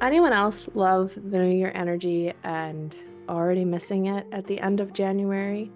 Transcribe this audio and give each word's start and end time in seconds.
Anyone 0.00 0.32
else 0.32 0.68
love 0.74 1.12
the 1.16 1.38
New 1.38 1.56
Year 1.56 1.72
energy 1.74 2.32
and 2.44 2.96
already 3.28 3.64
missing 3.64 4.06
it 4.06 4.26
at 4.30 4.46
the 4.46 4.60
end 4.60 4.78
of 4.78 4.92
January? 4.92 5.72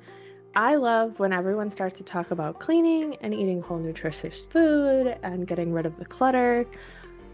I 0.54 0.76
love 0.76 1.18
when 1.18 1.32
everyone 1.32 1.72
starts 1.72 1.98
to 1.98 2.04
talk 2.04 2.30
about 2.30 2.60
cleaning 2.60 3.16
and 3.16 3.34
eating 3.34 3.60
whole 3.60 3.78
nutritious 3.78 4.42
food 4.42 5.18
and 5.24 5.44
getting 5.48 5.72
rid 5.72 5.86
of 5.86 5.96
the 5.96 6.04
clutter 6.04 6.66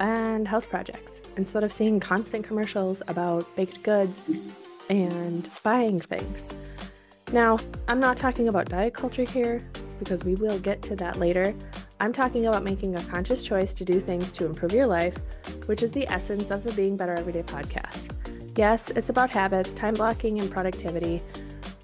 and 0.01 0.48
house 0.48 0.64
projects 0.64 1.21
instead 1.37 1.62
of 1.62 1.74
seeing 1.74 2.01
constant 2.01 2.47
commercials 2.47 3.03
about 3.07 3.55
baked 3.55 3.83
goods 3.83 4.19
and 4.89 5.51
buying 5.63 6.01
things. 6.01 6.47
Now, 7.33 7.59
I'm 7.89 8.01
not 8.01 8.17
talking 8.17 8.49
about 8.49 8.71
diet 8.71 8.95
culture 8.95 9.25
here 9.25 9.61
because 9.99 10.25
we 10.25 10.37
will 10.37 10.59
get 10.59 10.81
to 10.83 10.97
that 10.97 11.17
later. 11.17 11.55
I'm 12.01 12.15
talking 12.15 12.47
about 12.47 12.65
making 12.65 12.95
a 12.95 13.03
conscious 13.05 13.45
choice 13.45 13.75
to 13.75 13.85
do 13.85 14.01
things 14.01 14.31
to 14.33 14.47
improve 14.47 14.73
your 14.73 14.87
life, 14.87 15.17
which 15.69 15.82
is 15.82 15.92
the 15.92 16.10
essence 16.10 16.50
of 16.50 16.64
the 16.64 16.73
Being 16.73 16.96
Better 16.96 17.12
Everyday 17.12 17.42
podcast. 17.42 18.14
Yes, 18.56 18.88
it's 18.88 19.10
about 19.10 19.28
habits, 19.28 19.74
time 19.74 19.92
blocking, 19.92 20.40
and 20.40 20.50
productivity, 20.50 21.20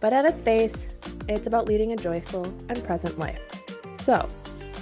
but 0.01 0.15
at 0.15 0.25
its 0.25 0.41
base, 0.41 0.99
it's 1.29 1.47
about 1.47 1.67
leading 1.67 1.93
a 1.93 1.97
joyful 1.97 2.47
and 2.71 2.83
present 2.83 3.19
life. 3.19 3.63
So, 3.99 4.27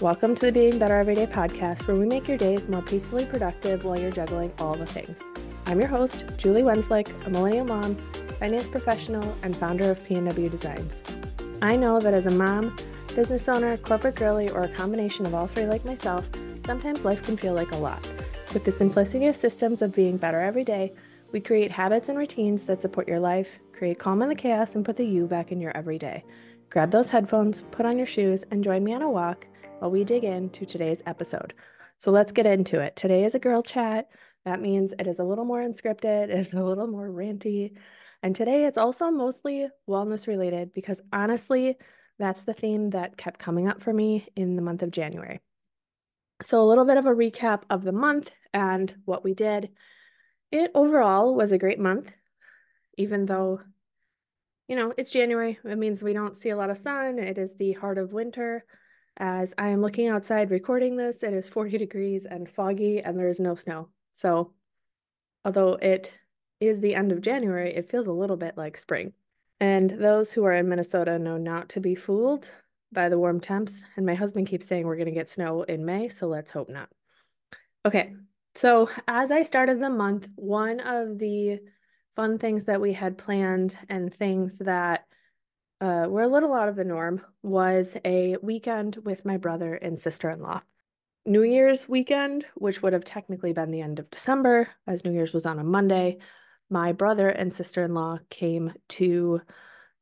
welcome 0.01 0.37
to 0.37 0.47
the 0.47 0.53
Being 0.53 0.79
Better 0.79 0.95
Everyday 0.95 1.27
podcast, 1.27 1.89
where 1.89 1.97
we 1.97 2.07
make 2.07 2.29
your 2.29 2.37
days 2.39 2.69
more 2.69 2.81
peacefully 2.81 3.27
productive 3.27 3.85
while 3.85 3.99
you're 3.99 4.13
juggling 4.13 4.53
all 4.61 4.77
the 4.77 4.87
things. 4.87 5.21
I'm 5.67 5.81
your 5.81 5.89
host, 5.89 6.25
Julie 6.37 6.63
Wenslick, 6.63 7.27
a 7.27 7.31
millennial 7.31 7.65
mom, 7.65 7.97
finance 8.39 8.71
professional, 8.71 9.35
and 9.43 9.57
founder 9.57 9.91
of 9.91 9.99
PNW 10.07 10.49
Designs. 10.49 11.03
I 11.61 11.75
know 11.75 11.99
that 11.99 12.15
as 12.15 12.27
a 12.27 12.31
mom, 12.31 12.77
business 13.17 13.49
owner, 13.49 13.77
corporate 13.79 14.15
girly, 14.15 14.49
or 14.51 14.63
a 14.63 14.73
combination 14.73 15.27
of 15.27 15.35
all 15.35 15.49
three 15.49 15.67
like 15.67 15.85
myself, 15.85 16.25
sometimes 16.65 17.05
life 17.05 17.23
can 17.25 17.37
feel 17.37 17.55
like 17.55 17.73
a 17.73 17.77
lot. 17.77 18.09
With 18.55 18.65
the 18.65 18.73
simplicity 18.73 19.29
of 19.29 19.37
systems 19.37 19.81
of 19.81 19.95
being 19.95 20.19
better 20.19 20.39
every 20.39 20.63
day, 20.63 20.93
we 21.33 21.41
create 21.41 21.71
habits 21.71 22.11
and 22.11 22.19
routines 22.19 22.67
that 22.67 22.83
support 22.83 23.09
your 23.09 23.19
life, 23.19 23.49
create 23.73 23.99
calm 23.99 24.21
in 24.21 24.29
the 24.29 24.35
chaos, 24.35 24.75
and 24.75 24.85
put 24.85 24.99
the 24.99 25.07
you 25.07 25.27
back 25.27 25.53
in 25.53 25.59
your 25.59 25.75
everyday. 25.75 26.23
Grab 26.69 26.91
those 26.91 27.09
headphones, 27.09 27.63
put 27.71 27.87
on 27.87 27.97
your 27.97 28.07
shoes, 28.07 28.45
and 28.51 28.63
join 28.63 28.85
me 28.85 28.93
on 28.93 29.01
a 29.01 29.09
walk 29.09 29.47
while 29.79 29.91
we 29.91 30.05
dig 30.05 30.25
into 30.25 30.67
today's 30.67 31.03
episode. 31.07 31.55
So 31.97 32.11
let's 32.11 32.31
get 32.31 32.45
into 32.45 32.79
it. 32.79 32.95
Today 32.95 33.25
is 33.25 33.35
a 33.35 33.39
girl 33.39 33.63
chat. 33.63 34.09
That 34.45 34.61
means 34.61 34.93
it 34.99 35.07
is 35.07 35.19
a 35.19 35.25
little 35.25 35.47
more 35.47 35.63
unscripted, 35.63 36.25
it 36.29 36.39
is 36.39 36.53
a 36.53 36.63
little 36.63 36.87
more 36.87 37.09
ranty. 37.09 37.73
And 38.23 38.37
today 38.37 38.67
it's 38.67 38.79
also 38.79 39.11
mostly 39.11 39.69
wellness 39.89 40.27
related 40.27 40.75
because 40.75 41.01
honestly, 41.11 41.79
that's 42.19 42.43
the 42.43 42.53
theme 42.53 42.91
that 42.91 43.17
kept 43.17 43.41
coming 43.41 43.67
up 43.67 43.81
for 43.81 43.95
me 43.95 44.29
in 44.37 44.57
the 44.57 44.63
month 44.63 44.83
of 44.83 44.91
January. 44.91 45.41
So, 46.45 46.61
a 46.61 46.69
little 46.69 46.85
bit 46.85 46.97
of 46.97 47.07
a 47.07 47.15
recap 47.15 47.63
of 47.71 47.85
the 47.85 47.93
month 47.93 48.31
and 48.53 48.95
what 49.05 49.25
we 49.25 49.35
did. 49.35 49.71
It 50.51 50.71
overall 50.75 51.35
was 51.35 51.53
a 51.53 51.59
great 51.59 51.79
month, 51.79 52.13
even 52.99 53.27
though, 53.27 53.61
you 54.69 54.77
know, 54.77 54.93
it's 54.97 55.11
January. 55.11 55.59
It 55.65 55.79
means 55.79 56.03
we 56.03 56.13
don't 56.13 56.37
see 56.37 56.51
a 56.51 56.57
lot 56.57 56.71
of 56.71 56.79
sun. 56.79 57.19
It 57.19 57.39
is 57.39 57.55
the 57.55 57.73
heart 57.73 57.99
of 57.99 58.13
winter. 58.13 58.65
As 59.17 59.55
I 59.59 59.69
am 59.69 59.81
looking 59.81 60.09
outside 60.09 60.51
recording 60.51 60.97
this, 60.97 61.23
it 61.23 61.33
is 61.33 61.49
40 61.51 61.79
degrees 61.79 62.27
and 62.27 62.51
foggy, 62.51 63.01
and 63.01 63.19
there 63.19 63.29
is 63.29 63.41
no 63.41 63.55
snow. 63.55 63.89
So, 64.15 64.53
although 65.45 65.75
it 65.75 66.13
is 66.61 66.81
the 66.81 66.95
end 66.95 67.13
of 67.13 67.23
January, 67.23 67.75
it 67.75 67.91
feels 67.91 68.07
a 68.07 68.13
little 68.13 68.37
bit 68.37 68.57
like 68.57 68.77
spring. 68.77 69.13
And 69.59 69.91
those 69.91 70.33
who 70.33 70.45
are 70.45 70.53
in 70.53 70.69
Minnesota 70.69 71.19
know 71.19 71.39
not 71.39 71.69
to 71.71 71.81
be 71.81 71.95
fooled 71.95 72.51
by 72.93 73.09
the 73.09 73.19
warm 73.19 73.41
temps. 73.41 73.83
And 73.97 74.05
my 74.05 74.15
husband 74.15 74.49
keeps 74.49 74.67
saying 74.67 74.87
we're 74.87 74.97
going 74.97 75.07
to 75.07 75.13
get 75.13 75.31
snow 75.31 75.63
in 75.63 75.85
May, 75.85 76.09
so 76.09 76.27
let's 76.27 76.51
hope 76.51 76.69
not. 76.69 76.89
Okay, 77.85 78.15
so 78.55 78.89
as 79.09 79.31
I 79.31 79.43
started 79.43 79.81
the 79.81 79.91
month, 79.91 80.29
one 80.37 80.81
of 80.81 81.19
the 81.19 81.61
fun 82.17 82.39
things 82.39 82.65
that 82.65 82.81
we 82.81 82.93
had 82.93 83.19
planned 83.19 83.77
and 83.89 84.13
things 84.13 84.59
that 84.59 85.07
uh, 85.81 86.07
were 86.09 86.23
a 86.23 86.29
little 86.29 86.55
out 86.55 86.69
of 86.69 86.77
the 86.77 86.85
norm 86.85 87.23
was 87.43 87.97
a 88.05 88.37
weekend 88.43 88.97
with 89.05 89.25
my 89.25 89.37
brother 89.37 89.75
and 89.75 89.99
sister 89.99 90.31
in 90.31 90.41
law. 90.41 90.61
New 91.25 91.43
Year's 91.43 91.89
weekend, 91.89 92.47
which 92.55 92.83
would 92.83 92.93
have 92.93 93.05
technically 93.05 93.53
been 93.53 93.71
the 93.71 93.81
end 93.81 93.99
of 93.99 94.11
December, 94.11 94.69
as 94.87 95.05
New 95.05 95.13
Year's 95.13 95.33
was 95.33 95.47
on 95.47 95.59
a 95.59 95.65
Monday, 95.65 96.19
my 96.69 96.93
brother 96.93 97.29
and 97.29 97.53
sister 97.53 97.85
in 97.85 97.95
law 97.95 98.19
came 98.29 98.73
to 98.89 99.41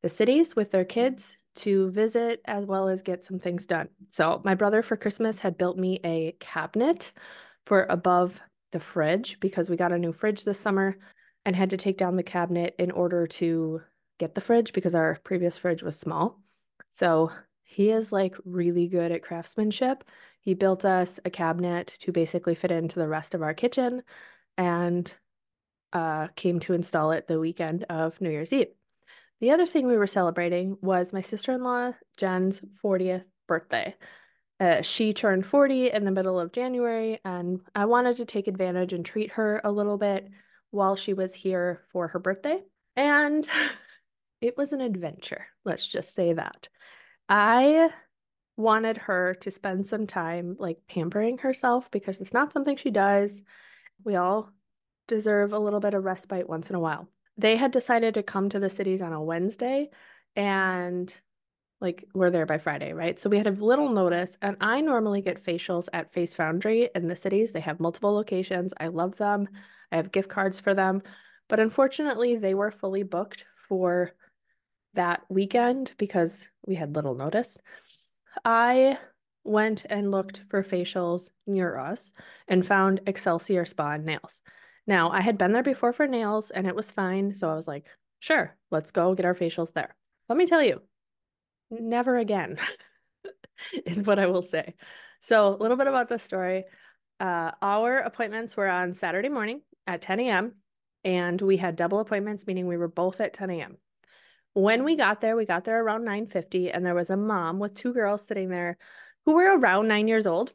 the 0.02 0.08
cities 0.08 0.56
with 0.56 0.70
their 0.70 0.84
kids 0.84 1.36
to 1.56 1.90
visit 1.90 2.40
as 2.44 2.64
well 2.64 2.88
as 2.88 3.02
get 3.02 3.24
some 3.24 3.38
things 3.38 3.66
done. 3.66 3.88
So, 4.08 4.40
my 4.44 4.54
brother 4.54 4.82
for 4.82 4.96
Christmas 4.96 5.40
had 5.40 5.58
built 5.58 5.76
me 5.76 6.00
a 6.04 6.36
cabinet 6.40 7.12
for 7.66 7.86
above 7.88 8.40
the 8.72 8.80
fridge 8.80 9.38
because 9.40 9.68
we 9.68 9.76
got 9.76 9.92
a 9.92 9.98
new 9.98 10.12
fridge 10.12 10.44
this 10.44 10.60
summer 10.60 10.96
and 11.44 11.56
had 11.56 11.70
to 11.70 11.76
take 11.76 11.98
down 11.98 12.16
the 12.16 12.22
cabinet 12.22 12.74
in 12.78 12.90
order 12.90 13.26
to 13.26 13.82
get 14.18 14.34
the 14.34 14.40
fridge 14.40 14.72
because 14.72 14.94
our 14.94 15.18
previous 15.24 15.56
fridge 15.56 15.82
was 15.82 15.98
small. 15.98 16.40
So, 16.90 17.30
he 17.70 17.90
is 17.90 18.10
like 18.10 18.34
really 18.44 18.88
good 18.88 19.12
at 19.12 19.22
craftsmanship. 19.22 20.02
He 20.40 20.54
built 20.54 20.84
us 20.84 21.20
a 21.24 21.30
cabinet 21.30 21.96
to 22.00 22.10
basically 22.10 22.56
fit 22.56 22.72
into 22.72 22.98
the 22.98 23.06
rest 23.06 23.32
of 23.32 23.42
our 23.42 23.54
kitchen 23.54 24.02
and 24.58 25.12
uh, 25.92 26.28
came 26.34 26.58
to 26.60 26.72
install 26.72 27.12
it 27.12 27.28
the 27.28 27.38
weekend 27.38 27.84
of 27.84 28.20
New 28.20 28.30
Year's 28.30 28.52
Eve. 28.52 28.68
The 29.40 29.52
other 29.52 29.66
thing 29.66 29.86
we 29.86 29.96
were 29.96 30.08
celebrating 30.08 30.78
was 30.82 31.12
my 31.12 31.22
sister 31.22 31.52
in 31.52 31.62
law, 31.62 31.92
Jen's 32.16 32.60
40th 32.82 33.24
birthday. 33.46 33.94
Uh, 34.60 34.82
she 34.82 35.14
turned 35.14 35.46
40 35.46 35.90
in 35.90 36.04
the 36.04 36.10
middle 36.10 36.38
of 36.38 36.52
January, 36.52 37.18
and 37.24 37.60
I 37.74 37.86
wanted 37.86 38.18
to 38.18 38.26
take 38.26 38.46
advantage 38.46 38.92
and 38.92 39.04
treat 39.04 39.32
her 39.32 39.60
a 39.64 39.72
little 39.72 39.96
bit 39.96 40.28
while 40.70 40.96
she 40.96 41.14
was 41.14 41.32
here 41.32 41.82
for 41.90 42.08
her 42.08 42.18
birthday. 42.18 42.62
And 42.94 43.48
it 44.42 44.58
was 44.58 44.74
an 44.74 44.82
adventure, 44.82 45.46
let's 45.64 45.86
just 45.86 46.14
say 46.14 46.34
that. 46.34 46.68
I 47.28 47.88
wanted 48.56 48.98
her 48.98 49.34
to 49.40 49.50
spend 49.50 49.86
some 49.86 50.06
time 50.06 50.56
like 50.58 50.78
pampering 50.86 51.38
herself 51.38 51.90
because 51.90 52.20
it's 52.20 52.34
not 52.34 52.52
something 52.52 52.76
she 52.76 52.90
does. 52.90 53.42
We 54.04 54.16
all 54.16 54.50
deserve 55.08 55.54
a 55.54 55.58
little 55.58 55.80
bit 55.80 55.94
of 55.94 56.04
respite 56.04 56.48
once 56.48 56.68
in 56.68 56.76
a 56.76 56.80
while. 56.80 57.08
They 57.38 57.56
had 57.56 57.70
decided 57.70 58.14
to 58.14 58.22
come 58.22 58.50
to 58.50 58.58
the 58.58 58.68
cities 58.68 59.00
on 59.00 59.14
a 59.14 59.22
Wednesday 59.22 59.88
and 60.36 61.12
like 61.80 62.04
we're 62.14 62.30
there 62.30 62.46
by 62.46 62.58
Friday, 62.58 62.92
right? 62.92 63.18
So 63.18 63.30
we 63.30 63.38
had 63.38 63.46
a 63.46 63.52
little 63.52 63.88
notice 63.88 64.36
and 64.42 64.56
I 64.60 64.80
normally 64.80 65.22
get 65.22 65.42
facials 65.42 65.88
at 65.92 66.12
Face 66.12 66.34
Foundry 66.34 66.90
in 66.94 67.08
the 67.08 67.16
cities. 67.16 67.52
They 67.52 67.60
have 67.60 67.80
multiple 67.80 68.12
locations. 68.12 68.72
I 68.78 68.88
love 68.88 69.16
them. 69.16 69.48
I 69.90 69.96
have 69.96 70.12
gift 70.12 70.28
cards 70.28 70.60
for 70.60 70.74
them. 70.74 71.02
But 71.48 71.60
unfortunately, 71.60 72.36
they 72.36 72.54
were 72.54 72.70
fully 72.70 73.02
booked 73.02 73.44
for 73.68 74.12
that 74.94 75.22
weekend 75.28 75.92
because 75.98 76.48
we 76.66 76.74
had 76.74 76.94
little 76.94 77.14
notice. 77.14 77.56
I 78.44 78.98
went 79.42 79.86
and 79.88 80.10
looked 80.10 80.42
for 80.50 80.62
facials 80.62 81.30
near 81.46 81.78
us 81.78 82.12
and 82.46 82.66
found 82.66 83.00
Excelsior 83.06 83.64
Spa 83.64 83.92
and 83.92 84.04
Nails. 84.04 84.40
Now, 84.86 85.10
I 85.10 85.20
had 85.22 85.38
been 85.38 85.52
there 85.52 85.62
before 85.62 85.92
for 85.92 86.06
nails 86.06 86.50
and 86.50 86.66
it 86.66 86.76
was 86.76 86.92
fine. 86.92 87.34
So 87.34 87.48
I 87.48 87.54
was 87.54 87.66
like, 87.68 87.86
sure, 88.18 88.56
let's 88.70 88.90
go 88.90 89.14
get 89.14 89.26
our 89.26 89.34
facials 89.34 89.72
there. 89.72 89.94
Let 90.28 90.36
me 90.36 90.46
tell 90.46 90.62
you, 90.62 90.82
never 91.70 92.16
again 92.16 92.58
is 93.86 94.04
what 94.04 94.18
I 94.18 94.26
will 94.26 94.42
say. 94.42 94.74
So, 95.20 95.48
a 95.48 95.56
little 95.56 95.76
bit 95.76 95.86
about 95.86 96.08
the 96.08 96.18
story. 96.18 96.64
Uh, 97.18 97.50
our 97.60 97.98
appointments 97.98 98.56
were 98.56 98.68
on 98.68 98.94
Saturday 98.94 99.28
morning 99.28 99.60
at 99.86 100.02
10 100.02 100.20
a.m., 100.20 100.54
and 101.04 101.40
we 101.40 101.56
had 101.56 101.76
double 101.76 102.00
appointments, 102.00 102.46
meaning 102.46 102.66
we 102.66 102.76
were 102.76 102.88
both 102.88 103.20
at 103.20 103.34
10 103.34 103.50
a.m. 103.50 103.76
When 104.54 104.84
we 104.84 104.96
got 104.96 105.20
there, 105.20 105.36
we 105.36 105.46
got 105.46 105.64
there 105.64 105.82
around 105.82 106.04
9:50, 106.04 106.70
and 106.74 106.84
there 106.84 106.94
was 106.94 107.10
a 107.10 107.16
mom 107.16 107.58
with 107.58 107.74
two 107.74 107.92
girls 107.92 108.26
sitting 108.26 108.48
there 108.48 108.78
who 109.26 109.34
were 109.34 109.56
around 109.58 109.88
nine 109.88 110.08
years 110.08 110.26
old, 110.26 110.52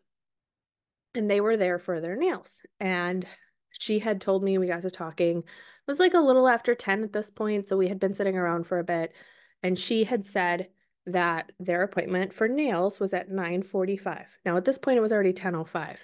and 1.13 1.29
they 1.29 1.41
were 1.41 1.57
there 1.57 1.79
for 1.79 2.01
their 2.01 2.15
nails. 2.15 2.59
And 2.79 3.25
she 3.71 3.99
had 3.99 4.21
told 4.21 4.43
me 4.43 4.57
we 4.57 4.67
got 4.67 4.81
to 4.81 4.89
talking. 4.89 5.39
It 5.39 5.91
was 5.91 5.99
like 5.99 6.15
a 6.15 6.19
little 6.19 6.47
after 6.47 6.73
10 6.73 7.03
at 7.03 7.13
this 7.13 7.29
point, 7.29 7.67
so 7.67 7.77
we 7.77 7.87
had 7.87 7.99
been 7.99 8.15
sitting 8.15 8.37
around 8.37 8.65
for 8.65 8.79
a 8.79 8.83
bit 8.83 9.13
and 9.65 9.79
she 9.79 10.03
had 10.03 10.23
said 10.23 10.67
that 11.05 11.51
their 11.59 11.83
appointment 11.83 12.33
for 12.33 12.47
nails 12.47 12.99
was 12.99 13.13
at 13.13 13.29
9:45. 13.29 14.25
Now 14.45 14.57
at 14.57 14.65
this 14.65 14.77
point 14.77 14.97
it 14.97 15.01
was 15.01 15.11
already 15.11 15.33
10:05. 15.33 15.97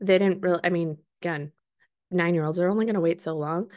They 0.00 0.18
didn't 0.18 0.42
really 0.42 0.60
I 0.64 0.70
mean, 0.70 0.98
again, 1.22 1.52
9-year-olds 2.12 2.58
are 2.58 2.68
only 2.68 2.86
going 2.86 2.94
to 2.94 3.00
wait 3.00 3.20
so 3.22 3.36
long. 3.36 3.70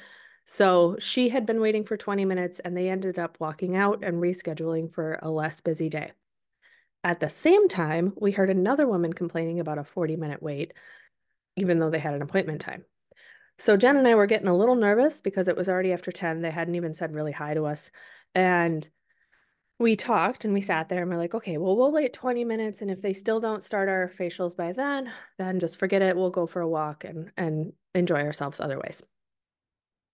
So 0.46 0.98
she 1.00 1.30
had 1.30 1.46
been 1.46 1.62
waiting 1.62 1.84
for 1.84 1.98
20 1.98 2.26
minutes 2.26 2.60
and 2.60 2.76
they 2.76 2.90
ended 2.90 3.20
up 3.20 3.38
walking 3.40 3.76
out 3.76 4.04
and 4.04 4.22
rescheduling 4.22 4.92
for 4.94 5.20
a 5.22 5.30
less 5.30 5.62
busy 5.62 5.90
day. 5.90 6.14
At 7.04 7.20
the 7.20 7.30
same 7.30 7.68
time, 7.68 8.14
we 8.18 8.32
heard 8.32 8.50
another 8.50 8.88
woman 8.88 9.14
complaining 9.14 9.60
about 9.60 9.78
a 9.78 9.84
40 9.84 10.16
minute 10.16 10.42
wait, 10.42 10.74
even 11.56 11.80
though 11.80 11.90
they 11.90 12.00
had 12.00 12.14
an 12.14 12.22
appointment 12.22 12.62
time. 12.62 12.86
So 13.60 13.78
Jen 13.78 13.98
and 13.98 14.08
I 14.08 14.16
were 14.16 14.26
getting 14.26 14.48
a 14.48 14.56
little 14.58 14.76
nervous 14.76 15.22
because 15.22 15.48
it 15.48 15.58
was 15.58 15.70
already 15.70 15.94
after 15.94 16.12
10. 16.12 16.42
They 16.42 16.52
hadn't 16.52 16.76
even 16.76 16.94
said 16.94 17.14
really 17.14 17.34
hi 17.34 17.54
to 17.54 17.66
us. 17.66 17.92
And 18.34 18.88
we 19.80 19.96
talked 19.96 20.44
and 20.44 20.54
we 20.54 20.62
sat 20.62 20.90
there 20.90 21.02
and 21.02 21.10
we're 21.10 21.18
like, 21.18 21.34
okay, 21.34 21.58
well, 21.58 21.78
we'll 21.78 21.92
wait 21.92 22.12
20 22.12 22.44
minutes. 22.44 22.82
And 22.82 22.92
if 22.92 23.02
they 23.02 23.14
still 23.14 23.40
don't 23.40 23.64
start 23.64 23.88
our 23.88 24.12
facials 24.20 24.56
by 24.56 24.74
then, 24.74 25.12
then 25.38 25.60
just 25.60 25.80
forget 25.80 26.02
it. 26.02 26.18
We'll 26.18 26.30
go 26.30 26.46
for 26.46 26.60
a 26.60 26.68
walk 26.68 27.06
and, 27.06 27.32
and 27.38 27.72
enjoy 27.96 28.22
ourselves 28.24 28.60
other 28.60 28.78
ways. 28.78 29.02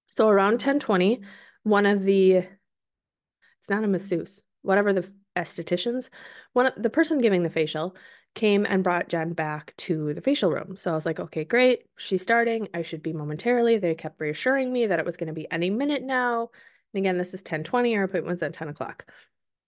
So 0.10 0.30
around 0.30 0.54
1020, 0.54 1.22
one 1.64 1.88
of 1.88 2.04
the, 2.04 2.34
it's 2.36 3.70
not 3.70 3.84
a 3.84 3.88
masseuse, 3.88 4.42
whatever 4.62 4.94
the 4.94 5.12
estheticians, 5.36 6.10
one 6.54 6.68
of 6.68 6.74
the 6.78 6.92
person 6.92 7.20
giving 7.20 7.42
the 7.42 7.50
facial 7.50 7.96
came 8.36 8.66
and 8.66 8.84
brought 8.84 9.10
Jen 9.10 9.34
back 9.34 9.74
to 9.78 10.14
the 10.14 10.22
facial 10.22 10.52
room. 10.52 10.78
So 10.78 10.92
I 10.92 10.94
was 10.94 11.08
like, 11.08 11.20
okay, 11.20 11.44
great. 11.44 11.84
She's 11.98 12.22
starting. 12.22 12.68
I 12.74 12.84
should 12.84 13.02
be 13.02 13.14
momentarily. 13.14 13.80
They 13.80 13.96
kept 13.96 14.20
reassuring 14.20 14.72
me 14.72 14.86
that 14.86 15.00
it 15.00 15.06
was 15.06 15.18
going 15.18 15.28
to 15.28 15.34
be 15.34 15.50
any 15.52 15.72
minute 15.72 16.04
now. 16.04 16.50
And 16.94 17.00
again, 17.00 17.18
this 17.18 17.30
is 17.30 17.40
1020. 17.40 17.96
Our 17.96 18.04
appointment 18.04 18.36
was 18.36 18.44
at 18.44 18.54
10 18.54 18.70
o'clock. 18.70 19.06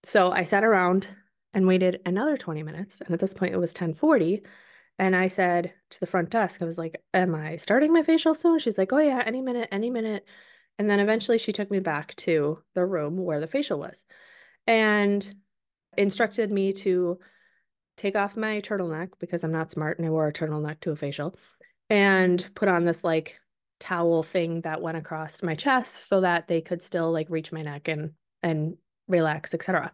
So 0.07 0.31
I 0.31 0.45
sat 0.45 0.63
around 0.63 1.06
and 1.54 1.68
waited 1.68 2.00
another 2.06 2.38
20 2.38 2.63
minutes. 2.63 3.01
And 3.01 3.13
at 3.13 3.19
this 3.19 3.33
point, 3.33 3.54
it 3.54 3.57
was 3.57 3.71
1040. 3.71 4.42
And 4.98 5.13
I 5.13 5.27
said 5.27 5.74
to 5.89 6.00
the 6.00 6.07
front 6.07 6.30
desk, 6.30 6.62
I 6.62 6.65
was 6.65 6.77
like, 6.77 6.95
Am 7.13 7.36
I 7.36 7.57
starting 7.57 7.92
my 7.92 8.04
facial 8.04 8.33
soon? 8.33 8.57
She's 8.59 8.77
like, 8.77 8.94
Oh, 8.94 9.00
yeah, 9.00 9.21
any 9.25 9.42
minute, 9.42 9.68
any 9.69 9.89
minute. 9.89 10.25
And 10.80 10.89
then 10.89 11.01
eventually 11.01 11.38
she 11.38 11.51
took 11.51 11.69
me 11.69 11.81
back 11.81 12.15
to 12.18 12.59
the 12.74 12.86
room 12.86 13.18
where 13.18 13.42
the 13.42 13.48
facial 13.48 13.80
was 13.80 14.06
and 14.65 15.36
instructed 15.98 16.54
me 16.54 16.71
to 16.71 17.19
take 17.98 18.15
off 18.15 18.38
my 18.38 18.62
turtleneck 18.62 19.09
because 19.19 19.44
I'm 19.44 19.51
not 19.51 19.71
smart 19.71 19.98
and 19.98 20.07
I 20.07 20.09
wore 20.09 20.30
a 20.30 20.33
turtleneck 20.33 20.80
to 20.81 20.92
a 20.92 20.95
facial 20.95 21.38
and 21.89 22.48
put 22.56 22.69
on 22.69 22.86
this 22.86 23.04
like 23.04 23.36
towel 23.81 24.24
thing 24.24 24.62
that 24.62 24.81
went 24.81 24.98
across 24.98 25.44
my 25.44 25.56
chest 25.56 26.07
so 26.07 26.21
that 26.21 26.48
they 26.48 26.62
could 26.62 26.81
still 26.81 27.12
like 27.12 27.30
reach 27.30 27.51
my 27.51 27.62
neck 27.62 27.89
and 27.89 28.12
and 28.42 28.77
relax, 29.07 29.54
etc. 29.54 29.92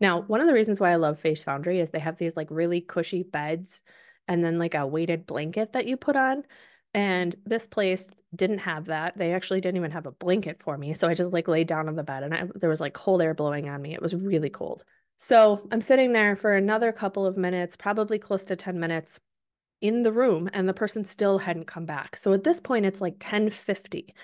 Now, 0.00 0.22
one 0.22 0.40
of 0.40 0.46
the 0.46 0.54
reasons 0.54 0.80
why 0.80 0.92
I 0.92 0.96
love 0.96 1.18
Face 1.20 1.42
Foundry 1.42 1.80
is 1.80 1.90
they 1.90 1.98
have 1.98 2.16
these 2.16 2.36
like 2.36 2.48
really 2.50 2.80
cushy 2.80 3.22
beds 3.22 3.80
and 4.26 4.44
then 4.44 4.58
like 4.58 4.74
a 4.74 4.86
weighted 4.86 5.26
blanket 5.26 5.74
that 5.74 5.86
you 5.86 5.96
put 5.96 6.16
on. 6.16 6.44
And 6.94 7.36
this 7.44 7.66
place 7.66 8.08
didn't 8.34 8.58
have 8.58 8.86
that. 8.86 9.16
They 9.16 9.32
actually 9.32 9.60
didn't 9.60 9.76
even 9.76 9.90
have 9.90 10.06
a 10.06 10.12
blanket 10.12 10.62
for 10.62 10.76
me. 10.76 10.94
So 10.94 11.08
I 11.08 11.14
just 11.14 11.32
like 11.32 11.48
laid 11.48 11.66
down 11.66 11.88
on 11.88 11.96
the 11.96 12.02
bed 12.02 12.22
and 12.22 12.34
I, 12.34 12.48
there 12.54 12.70
was 12.70 12.80
like 12.80 12.94
cold 12.94 13.22
air 13.22 13.34
blowing 13.34 13.68
on 13.68 13.80
me. 13.82 13.94
It 13.94 14.02
was 14.02 14.14
really 14.14 14.50
cold. 14.50 14.84
So 15.18 15.68
I'm 15.70 15.82
sitting 15.82 16.12
there 16.14 16.34
for 16.34 16.54
another 16.54 16.92
couple 16.92 17.26
of 17.26 17.36
minutes, 17.36 17.76
probably 17.76 18.18
close 18.18 18.44
to 18.44 18.56
10 18.56 18.80
minutes 18.80 19.20
in 19.80 20.02
the 20.02 20.12
room, 20.12 20.48
and 20.52 20.68
the 20.68 20.74
person 20.74 21.04
still 21.04 21.38
hadn't 21.38 21.66
come 21.66 21.84
back. 21.84 22.16
So 22.16 22.32
at 22.32 22.44
this 22.44 22.60
point, 22.60 22.86
it's 22.86 23.00
like 23.00 23.14
1050. 23.14 24.14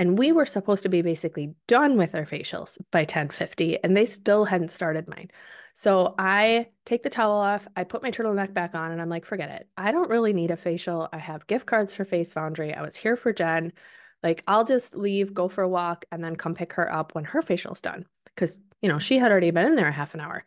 And 0.00 0.18
we 0.18 0.32
were 0.32 0.46
supposed 0.46 0.82
to 0.84 0.88
be 0.88 1.02
basically 1.02 1.54
done 1.68 1.98
with 1.98 2.14
our 2.14 2.24
facials 2.24 2.78
by 2.90 3.00
1050, 3.00 3.84
and 3.84 3.94
they 3.94 4.06
still 4.06 4.46
hadn't 4.46 4.70
started 4.70 5.06
mine. 5.06 5.28
So 5.74 6.14
I 6.18 6.68
take 6.86 7.02
the 7.02 7.10
towel 7.10 7.36
off, 7.36 7.68
I 7.76 7.84
put 7.84 8.02
my 8.02 8.10
turtleneck 8.10 8.54
back 8.54 8.74
on, 8.74 8.92
and 8.92 9.02
I'm 9.02 9.10
like, 9.10 9.26
forget 9.26 9.50
it. 9.50 9.68
I 9.76 9.92
don't 9.92 10.08
really 10.08 10.32
need 10.32 10.50
a 10.50 10.56
facial. 10.56 11.10
I 11.12 11.18
have 11.18 11.46
gift 11.46 11.66
cards 11.66 11.92
for 11.92 12.06
Face 12.06 12.32
Foundry. 12.32 12.72
I 12.72 12.80
was 12.80 12.96
here 12.96 13.14
for 13.14 13.30
Jen. 13.30 13.74
Like, 14.22 14.42
I'll 14.48 14.64
just 14.64 14.94
leave, 14.94 15.34
go 15.34 15.48
for 15.48 15.62
a 15.62 15.68
walk, 15.68 16.06
and 16.10 16.24
then 16.24 16.34
come 16.34 16.54
pick 16.54 16.72
her 16.72 16.90
up 16.90 17.14
when 17.14 17.24
her 17.24 17.42
facial's 17.42 17.82
done. 17.82 18.06
Because, 18.24 18.58
you 18.80 18.88
know, 18.88 18.98
she 18.98 19.18
had 19.18 19.30
already 19.30 19.50
been 19.50 19.66
in 19.66 19.74
there 19.74 19.88
a 19.88 19.92
half 19.92 20.14
an 20.14 20.20
hour. 20.20 20.46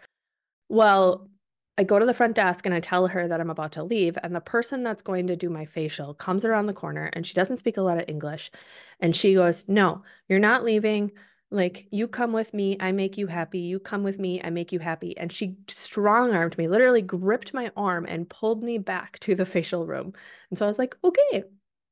Well, 0.67 1.29
I 1.77 1.83
go 1.83 1.97
to 1.97 2.05
the 2.05 2.13
front 2.13 2.35
desk 2.35 2.65
and 2.65 2.75
I 2.75 2.79
tell 2.79 3.07
her 3.07 3.27
that 3.27 3.41
I'm 3.41 3.49
about 3.49 3.71
to 3.73 3.83
leave. 3.83 4.17
And 4.21 4.35
the 4.35 4.41
person 4.41 4.83
that's 4.83 5.01
going 5.01 5.27
to 5.27 5.35
do 5.35 5.49
my 5.49 5.65
facial 5.65 6.13
comes 6.13 6.45
around 6.45 6.67
the 6.67 6.73
corner 6.73 7.09
and 7.13 7.25
she 7.25 7.33
doesn't 7.33 7.57
speak 7.57 7.77
a 7.77 7.81
lot 7.81 7.97
of 7.97 8.05
English. 8.07 8.51
And 8.99 9.15
she 9.15 9.33
goes, 9.33 9.65
No, 9.67 10.03
you're 10.29 10.39
not 10.39 10.63
leaving. 10.63 11.11
Like, 11.49 11.87
you 11.91 12.07
come 12.07 12.33
with 12.33 12.53
me, 12.53 12.77
I 12.79 12.91
make 12.91 13.17
you 13.17 13.27
happy. 13.27 13.59
You 13.59 13.79
come 13.79 14.03
with 14.03 14.17
me, 14.19 14.41
I 14.43 14.49
make 14.49 14.71
you 14.71 14.79
happy. 14.79 15.15
And 15.17 15.31
she 15.31 15.57
strong 15.67 16.33
armed 16.33 16.57
me, 16.57 16.67
literally 16.67 17.03
gripped 17.03 17.53
my 17.53 17.71
arm 17.77 18.05
and 18.07 18.29
pulled 18.29 18.63
me 18.63 18.79
back 18.79 19.19
to 19.19 19.35
the 19.35 19.45
facial 19.45 19.85
room. 19.85 20.13
And 20.49 20.57
so 20.57 20.65
I 20.65 20.67
was 20.67 20.79
like, 20.79 20.95
okay, 21.03 21.43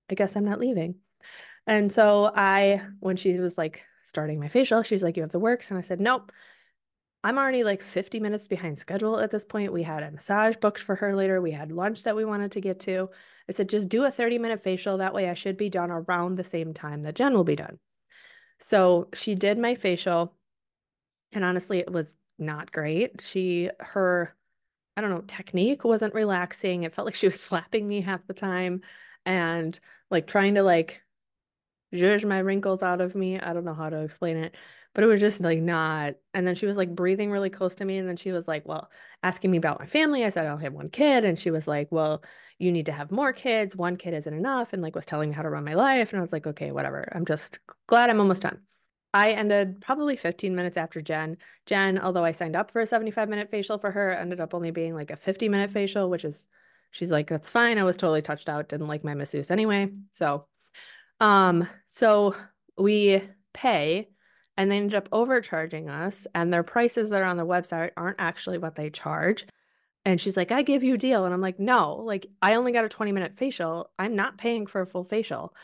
I 0.09 0.15
guess 0.15 0.35
I'm 0.35 0.45
not 0.45 0.59
leaving. 0.59 0.95
And 1.67 1.91
so 1.91 2.31
I, 2.35 2.81
when 2.99 3.17
she 3.17 3.39
was 3.39 3.57
like 3.57 3.83
starting 4.03 4.39
my 4.39 4.47
facial, 4.47 4.83
she's 4.83 5.03
like, 5.03 5.15
you 5.15 5.23
have 5.23 5.31
the 5.31 5.39
works. 5.39 5.69
And 5.69 5.77
I 5.77 5.83
said, 5.83 5.99
nope. 6.01 6.31
I'm 7.23 7.37
already 7.37 7.63
like 7.63 7.83
50 7.83 8.19
minutes 8.19 8.47
behind 8.47 8.79
schedule 8.79 9.19
at 9.19 9.29
this 9.29 9.45
point. 9.45 9.73
We 9.73 9.83
had 9.83 10.01
a 10.01 10.11
massage 10.11 10.55
booked 10.55 10.81
for 10.81 10.95
her 10.95 11.15
later. 11.15 11.39
We 11.39 11.51
had 11.51 11.71
lunch 11.71 12.03
that 12.03 12.15
we 12.15 12.25
wanted 12.25 12.51
to 12.53 12.61
get 12.61 12.79
to. 12.81 13.09
I 13.47 13.51
said, 13.51 13.69
just 13.69 13.89
do 13.89 14.05
a 14.05 14.11
30 14.11 14.39
minute 14.39 14.63
facial. 14.63 14.97
That 14.97 15.13
way 15.13 15.29
I 15.29 15.35
should 15.35 15.57
be 15.57 15.69
done 15.69 15.91
around 15.91 16.35
the 16.35 16.43
same 16.43 16.73
time 16.73 17.03
that 17.03 17.15
Jen 17.15 17.33
will 17.33 17.43
be 17.43 17.55
done. 17.55 17.77
So 18.59 19.09
she 19.13 19.35
did 19.35 19.57
my 19.57 19.75
facial, 19.75 20.35
and 21.31 21.43
honestly, 21.43 21.79
it 21.79 21.91
was 21.91 22.13
not 22.37 22.71
great. 22.71 23.21
She, 23.21 23.69
her, 23.79 24.35
I 24.95 25.01
don't 25.01 25.09
know, 25.09 25.21
technique 25.21 25.83
wasn't 25.83 26.13
relaxing. 26.13 26.83
It 26.83 26.93
felt 26.93 27.05
like 27.05 27.15
she 27.15 27.27
was 27.27 27.39
slapping 27.39 27.87
me 27.87 28.01
half 28.01 28.25
the 28.27 28.33
time 28.33 28.81
and 29.25 29.79
like 30.09 30.27
trying 30.27 30.55
to 30.55 30.63
like 30.63 31.01
zhuzh 31.93 32.27
my 32.27 32.39
wrinkles 32.39 32.83
out 32.83 33.01
of 33.01 33.15
me. 33.15 33.39
I 33.39 33.53
don't 33.53 33.65
know 33.65 33.73
how 33.73 33.89
to 33.89 34.01
explain 34.01 34.37
it, 34.37 34.55
but 34.93 35.03
it 35.03 35.07
was 35.07 35.21
just 35.21 35.39
like 35.39 35.59
not. 35.59 36.15
And 36.33 36.45
then 36.45 36.55
she 36.55 36.65
was 36.65 36.75
like 36.75 36.93
breathing 36.93 37.31
really 37.31 37.49
close 37.49 37.75
to 37.75 37.85
me. 37.85 37.97
And 37.97 38.07
then 38.07 38.17
she 38.17 38.31
was 38.31 38.47
like, 38.47 38.67
well, 38.67 38.89
asking 39.23 39.51
me 39.51 39.57
about 39.57 39.79
my 39.79 39.85
family. 39.85 40.25
I 40.25 40.29
said, 40.29 40.45
I 40.45 40.49
only 40.49 40.65
have 40.65 40.73
one 40.73 40.89
kid. 40.89 41.23
And 41.23 41.39
she 41.39 41.51
was 41.51 41.67
like, 41.67 41.87
well, 41.91 42.23
you 42.59 42.71
need 42.71 42.87
to 42.87 42.91
have 42.91 43.11
more 43.11 43.31
kids. 43.31 43.75
One 43.75 43.95
kid 43.95 44.13
isn't 44.13 44.33
enough. 44.33 44.73
And 44.73 44.81
like 44.81 44.95
was 44.95 45.05
telling 45.05 45.29
me 45.29 45.35
how 45.35 45.43
to 45.43 45.49
run 45.49 45.63
my 45.63 45.75
life. 45.75 46.11
And 46.11 46.19
I 46.19 46.21
was 46.21 46.33
like, 46.33 46.45
okay, 46.45 46.71
whatever. 46.71 47.11
I'm 47.15 47.25
just 47.25 47.59
glad 47.87 48.09
I'm 48.09 48.19
almost 48.19 48.43
done. 48.43 48.59
I 49.13 49.31
ended 49.31 49.81
probably 49.81 50.15
15 50.15 50.55
minutes 50.55 50.77
after 50.77 51.01
Jen. 51.01 51.37
Jen, 51.65 51.97
although 51.99 52.23
I 52.23 52.31
signed 52.31 52.55
up 52.55 52.71
for 52.71 52.81
a 52.81 52.87
75 52.87 53.29
minute 53.29 53.49
facial 53.49 53.77
for 53.77 53.91
her, 53.91 54.11
ended 54.11 54.39
up 54.39 54.53
only 54.53 54.71
being 54.71 54.93
like 54.93 55.11
a 55.11 55.17
50 55.17 55.49
minute 55.49 55.71
facial, 55.71 56.09
which 56.09 56.23
is, 56.25 56.47
she's 56.91 57.11
like, 57.11 57.27
that's 57.27 57.49
fine. 57.49 57.77
I 57.77 57.83
was 57.83 57.97
totally 57.97 58.21
touched 58.21 58.49
out. 58.49 58.69
Didn't 58.69 58.87
like 58.87 59.03
my 59.03 59.13
masseuse 59.13 59.51
anyway. 59.51 59.89
So, 60.13 60.47
um, 61.19 61.67
so 61.87 62.35
we 62.77 63.21
pay 63.53 64.10
and 64.61 64.71
they 64.71 64.77
ended 64.77 64.93
up 64.93 65.09
overcharging 65.11 65.89
us 65.89 66.27
and 66.35 66.53
their 66.53 66.61
prices 66.61 67.09
that 67.09 67.23
are 67.23 67.25
on 67.25 67.37
the 67.37 67.43
website 67.43 67.89
aren't 67.97 68.19
actually 68.19 68.59
what 68.59 68.75
they 68.75 68.91
charge. 68.91 69.47
And 70.05 70.21
she's 70.21 70.37
like, 70.37 70.51
I 70.51 70.61
give 70.61 70.83
you 70.83 70.93
a 70.93 70.99
deal. 70.99 71.25
And 71.25 71.33
I'm 71.33 71.41
like, 71.41 71.59
no, 71.59 71.95
like 71.95 72.27
I 72.43 72.53
only 72.53 72.71
got 72.71 72.85
a 72.85 72.89
20 72.89 73.11
minute 73.11 73.37
facial. 73.37 73.89
I'm 73.97 74.15
not 74.15 74.37
paying 74.37 74.67
for 74.67 74.81
a 74.81 74.85
full 74.85 75.03
facial. 75.03 75.55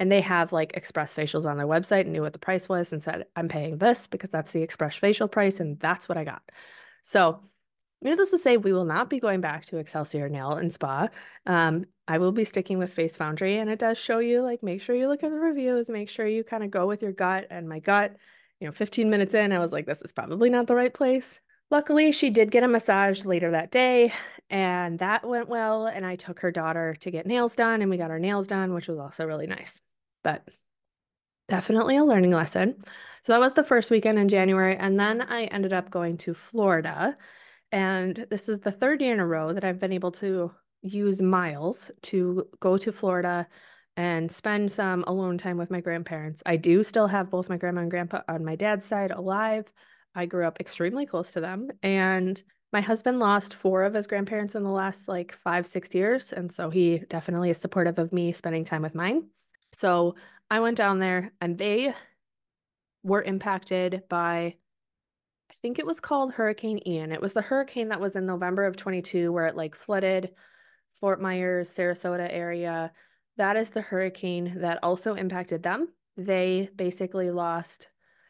And 0.00 0.10
they 0.10 0.20
have 0.22 0.52
like 0.52 0.72
express 0.74 1.14
facials 1.14 1.48
on 1.48 1.58
their 1.58 1.66
website 1.68 2.00
and 2.00 2.12
knew 2.12 2.22
what 2.22 2.32
the 2.32 2.40
price 2.40 2.68
was 2.68 2.92
and 2.92 3.00
said, 3.00 3.26
I'm 3.36 3.46
paying 3.46 3.78
this 3.78 4.08
because 4.08 4.30
that's 4.30 4.50
the 4.50 4.62
express 4.62 4.96
facial 4.96 5.28
price. 5.28 5.60
And 5.60 5.78
that's 5.78 6.08
what 6.08 6.18
I 6.18 6.24
got. 6.24 6.42
So, 7.04 7.38
needless 8.02 8.32
to 8.32 8.38
say, 8.38 8.56
we 8.56 8.72
will 8.72 8.84
not 8.84 9.08
be 9.08 9.20
going 9.20 9.40
back 9.40 9.66
to 9.66 9.76
Excelsior 9.76 10.28
Nail 10.28 10.54
and 10.54 10.72
Spa. 10.72 11.06
Um, 11.46 11.84
I 12.08 12.18
will 12.18 12.32
be 12.32 12.44
sticking 12.44 12.78
with 12.78 12.92
Face 12.92 13.14
Foundry. 13.14 13.58
And 13.58 13.70
it 13.70 13.78
does 13.78 13.96
show 13.96 14.18
you 14.18 14.42
like, 14.42 14.64
make 14.64 14.82
sure 14.82 14.96
you 14.96 15.06
look 15.06 15.22
at 15.22 15.30
the 15.30 15.36
reviews, 15.36 15.88
make 15.88 16.08
sure 16.08 16.26
you 16.26 16.42
kind 16.42 16.64
of 16.64 16.72
go 16.72 16.88
with 16.88 17.00
your 17.00 17.12
gut. 17.12 17.46
And 17.50 17.68
my 17.68 17.78
gut, 17.78 18.16
you 18.60 18.66
know, 18.66 18.72
15 18.72 19.10
minutes 19.10 19.34
in, 19.34 19.52
I 19.52 19.58
was 19.58 19.72
like, 19.72 19.86
this 19.86 20.02
is 20.02 20.12
probably 20.12 20.50
not 20.50 20.66
the 20.66 20.74
right 20.74 20.92
place. 20.92 21.40
Luckily, 21.70 22.12
she 22.12 22.30
did 22.30 22.50
get 22.50 22.62
a 22.62 22.68
massage 22.68 23.24
later 23.24 23.50
that 23.52 23.70
day, 23.70 24.12
and 24.50 24.98
that 24.98 25.26
went 25.26 25.48
well. 25.48 25.86
And 25.86 26.04
I 26.04 26.16
took 26.16 26.40
her 26.40 26.50
daughter 26.50 26.96
to 27.00 27.10
get 27.10 27.26
nails 27.26 27.54
done, 27.54 27.80
and 27.80 27.90
we 27.90 27.96
got 27.96 28.10
our 28.10 28.18
nails 28.18 28.46
done, 28.46 28.74
which 28.74 28.88
was 28.88 28.98
also 28.98 29.24
really 29.24 29.46
nice. 29.46 29.80
But 30.22 30.46
definitely 31.48 31.96
a 31.96 32.04
learning 32.04 32.32
lesson. 32.32 32.76
So 33.22 33.32
that 33.32 33.40
was 33.40 33.54
the 33.54 33.64
first 33.64 33.90
weekend 33.90 34.18
in 34.18 34.28
January. 34.28 34.76
And 34.76 34.98
then 34.98 35.22
I 35.22 35.44
ended 35.44 35.72
up 35.72 35.90
going 35.90 36.16
to 36.18 36.34
Florida. 36.34 37.16
And 37.72 38.26
this 38.30 38.48
is 38.48 38.60
the 38.60 38.72
third 38.72 39.00
year 39.00 39.12
in 39.14 39.20
a 39.20 39.26
row 39.26 39.52
that 39.52 39.64
I've 39.64 39.80
been 39.80 39.92
able 39.92 40.12
to 40.12 40.52
use 40.82 41.20
miles 41.20 41.90
to 42.02 42.48
go 42.60 42.78
to 42.78 42.92
Florida 42.92 43.46
and 44.00 44.32
spend 44.32 44.72
some 44.72 45.04
alone 45.06 45.36
time 45.36 45.58
with 45.58 45.70
my 45.70 45.82
grandparents. 45.82 46.42
I 46.46 46.56
do 46.56 46.82
still 46.82 47.06
have 47.08 47.28
both 47.28 47.50
my 47.50 47.58
grandma 47.58 47.82
and 47.82 47.90
grandpa 47.90 48.22
on 48.28 48.46
my 48.46 48.56
dad's 48.56 48.86
side 48.86 49.10
alive. 49.10 49.70
I 50.14 50.24
grew 50.24 50.46
up 50.46 50.58
extremely 50.58 51.04
close 51.04 51.32
to 51.32 51.42
them. 51.42 51.68
And 51.82 52.42
my 52.72 52.80
husband 52.80 53.18
lost 53.18 53.52
four 53.52 53.82
of 53.84 53.92
his 53.92 54.06
grandparents 54.06 54.54
in 54.54 54.62
the 54.62 54.70
last 54.70 55.06
like 55.06 55.36
five, 55.44 55.66
six 55.66 55.94
years. 55.94 56.32
And 56.32 56.50
so 56.50 56.70
he 56.70 57.00
definitely 57.10 57.50
is 57.50 57.58
supportive 57.58 57.98
of 57.98 58.10
me 58.10 58.32
spending 58.32 58.64
time 58.64 58.80
with 58.80 58.94
mine. 58.94 59.24
So 59.74 60.14
I 60.50 60.60
went 60.60 60.78
down 60.78 60.98
there 60.98 61.32
and 61.42 61.58
they 61.58 61.92
were 63.02 63.20
impacted 63.22 64.04
by, 64.08 64.54
I 65.50 65.54
think 65.60 65.78
it 65.78 65.84
was 65.84 66.00
called 66.00 66.32
Hurricane 66.32 66.80
Ian. 66.86 67.12
It 67.12 67.20
was 67.20 67.34
the 67.34 67.42
hurricane 67.42 67.90
that 67.90 68.00
was 68.00 68.16
in 68.16 68.24
November 68.24 68.64
of 68.64 68.78
22 68.78 69.30
where 69.30 69.44
it 69.44 69.56
like 69.56 69.74
flooded 69.74 70.30
Fort 70.94 71.20
Myers, 71.20 71.68
Sarasota 71.68 72.26
area. 72.30 72.92
That 73.40 73.56
is 73.56 73.70
the 73.70 73.80
hurricane 73.80 74.56
that 74.58 74.80
also 74.82 75.14
impacted 75.14 75.62
them. 75.62 75.88
They 76.18 76.68
basically 76.76 77.30
lost 77.30 77.88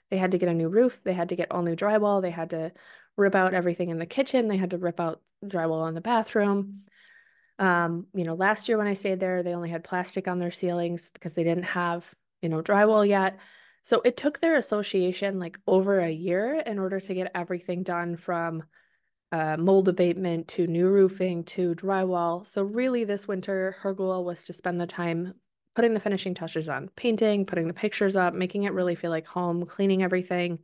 they 0.08 0.18
had 0.18 0.30
to 0.30 0.38
get 0.38 0.48
a 0.48 0.54
new 0.54 0.68
roof. 0.68 1.00
They 1.02 1.14
had 1.14 1.30
to 1.30 1.36
get 1.36 1.50
all 1.50 1.62
new 1.62 1.74
drywall. 1.74 2.22
They 2.22 2.30
had 2.30 2.50
to 2.50 2.70
rip 3.16 3.34
out 3.34 3.52
everything 3.52 3.88
in 3.90 3.98
the 3.98 4.06
kitchen. 4.06 4.46
They 4.46 4.56
had 4.56 4.70
to 4.70 4.78
rip 4.78 5.00
out 5.00 5.20
drywall 5.44 5.88
in 5.88 5.94
the 5.94 6.00
bathroom. 6.00 6.82
Um, 7.58 8.06
you 8.14 8.22
know, 8.22 8.34
last 8.34 8.68
year 8.68 8.78
when 8.78 8.86
I 8.86 8.94
stayed 8.94 9.18
there, 9.18 9.42
they 9.42 9.52
only 9.52 9.70
had 9.70 9.82
plastic 9.82 10.28
on 10.28 10.38
their 10.38 10.52
ceilings 10.52 11.10
because 11.12 11.34
they 11.34 11.42
didn't 11.42 11.64
have, 11.64 12.08
you 12.40 12.48
know, 12.48 12.62
drywall 12.62 13.06
yet. 13.06 13.36
So 13.82 14.02
it 14.04 14.16
took 14.16 14.38
their 14.38 14.54
association 14.54 15.40
like 15.40 15.58
over 15.66 15.98
a 15.98 16.08
year 16.08 16.62
in 16.64 16.78
order 16.78 17.00
to 17.00 17.14
get 17.14 17.32
everything 17.34 17.82
done 17.82 18.16
from 18.16 18.62
uh, 19.32 19.56
mold 19.56 19.88
abatement 19.88 20.48
to 20.48 20.66
new 20.66 20.88
roofing 20.88 21.44
to 21.44 21.74
drywall. 21.74 22.46
So 22.46 22.62
really 22.62 23.04
this 23.04 23.28
winter, 23.28 23.76
her 23.80 23.92
goal 23.92 24.24
was 24.24 24.44
to 24.44 24.52
spend 24.52 24.80
the 24.80 24.86
time 24.86 25.34
putting 25.76 25.94
the 25.94 26.00
finishing 26.00 26.34
touches 26.34 26.68
on, 26.68 26.88
painting, 26.96 27.46
putting 27.46 27.68
the 27.68 27.74
pictures 27.74 28.16
up, 28.16 28.34
making 28.34 28.64
it 28.64 28.72
really 28.72 28.96
feel 28.96 29.10
like 29.10 29.26
home, 29.26 29.64
cleaning 29.66 30.02
everything 30.02 30.58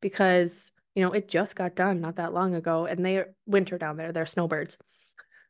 because, 0.00 0.70
you 0.94 1.02
know, 1.02 1.12
it 1.12 1.28
just 1.28 1.56
got 1.56 1.74
done 1.74 2.00
not 2.00 2.16
that 2.16 2.34
long 2.34 2.54
ago 2.54 2.84
and 2.84 3.04
they 3.04 3.24
winter 3.46 3.78
down 3.78 3.96
there, 3.96 4.12
they're 4.12 4.26
snowbirds. 4.26 4.76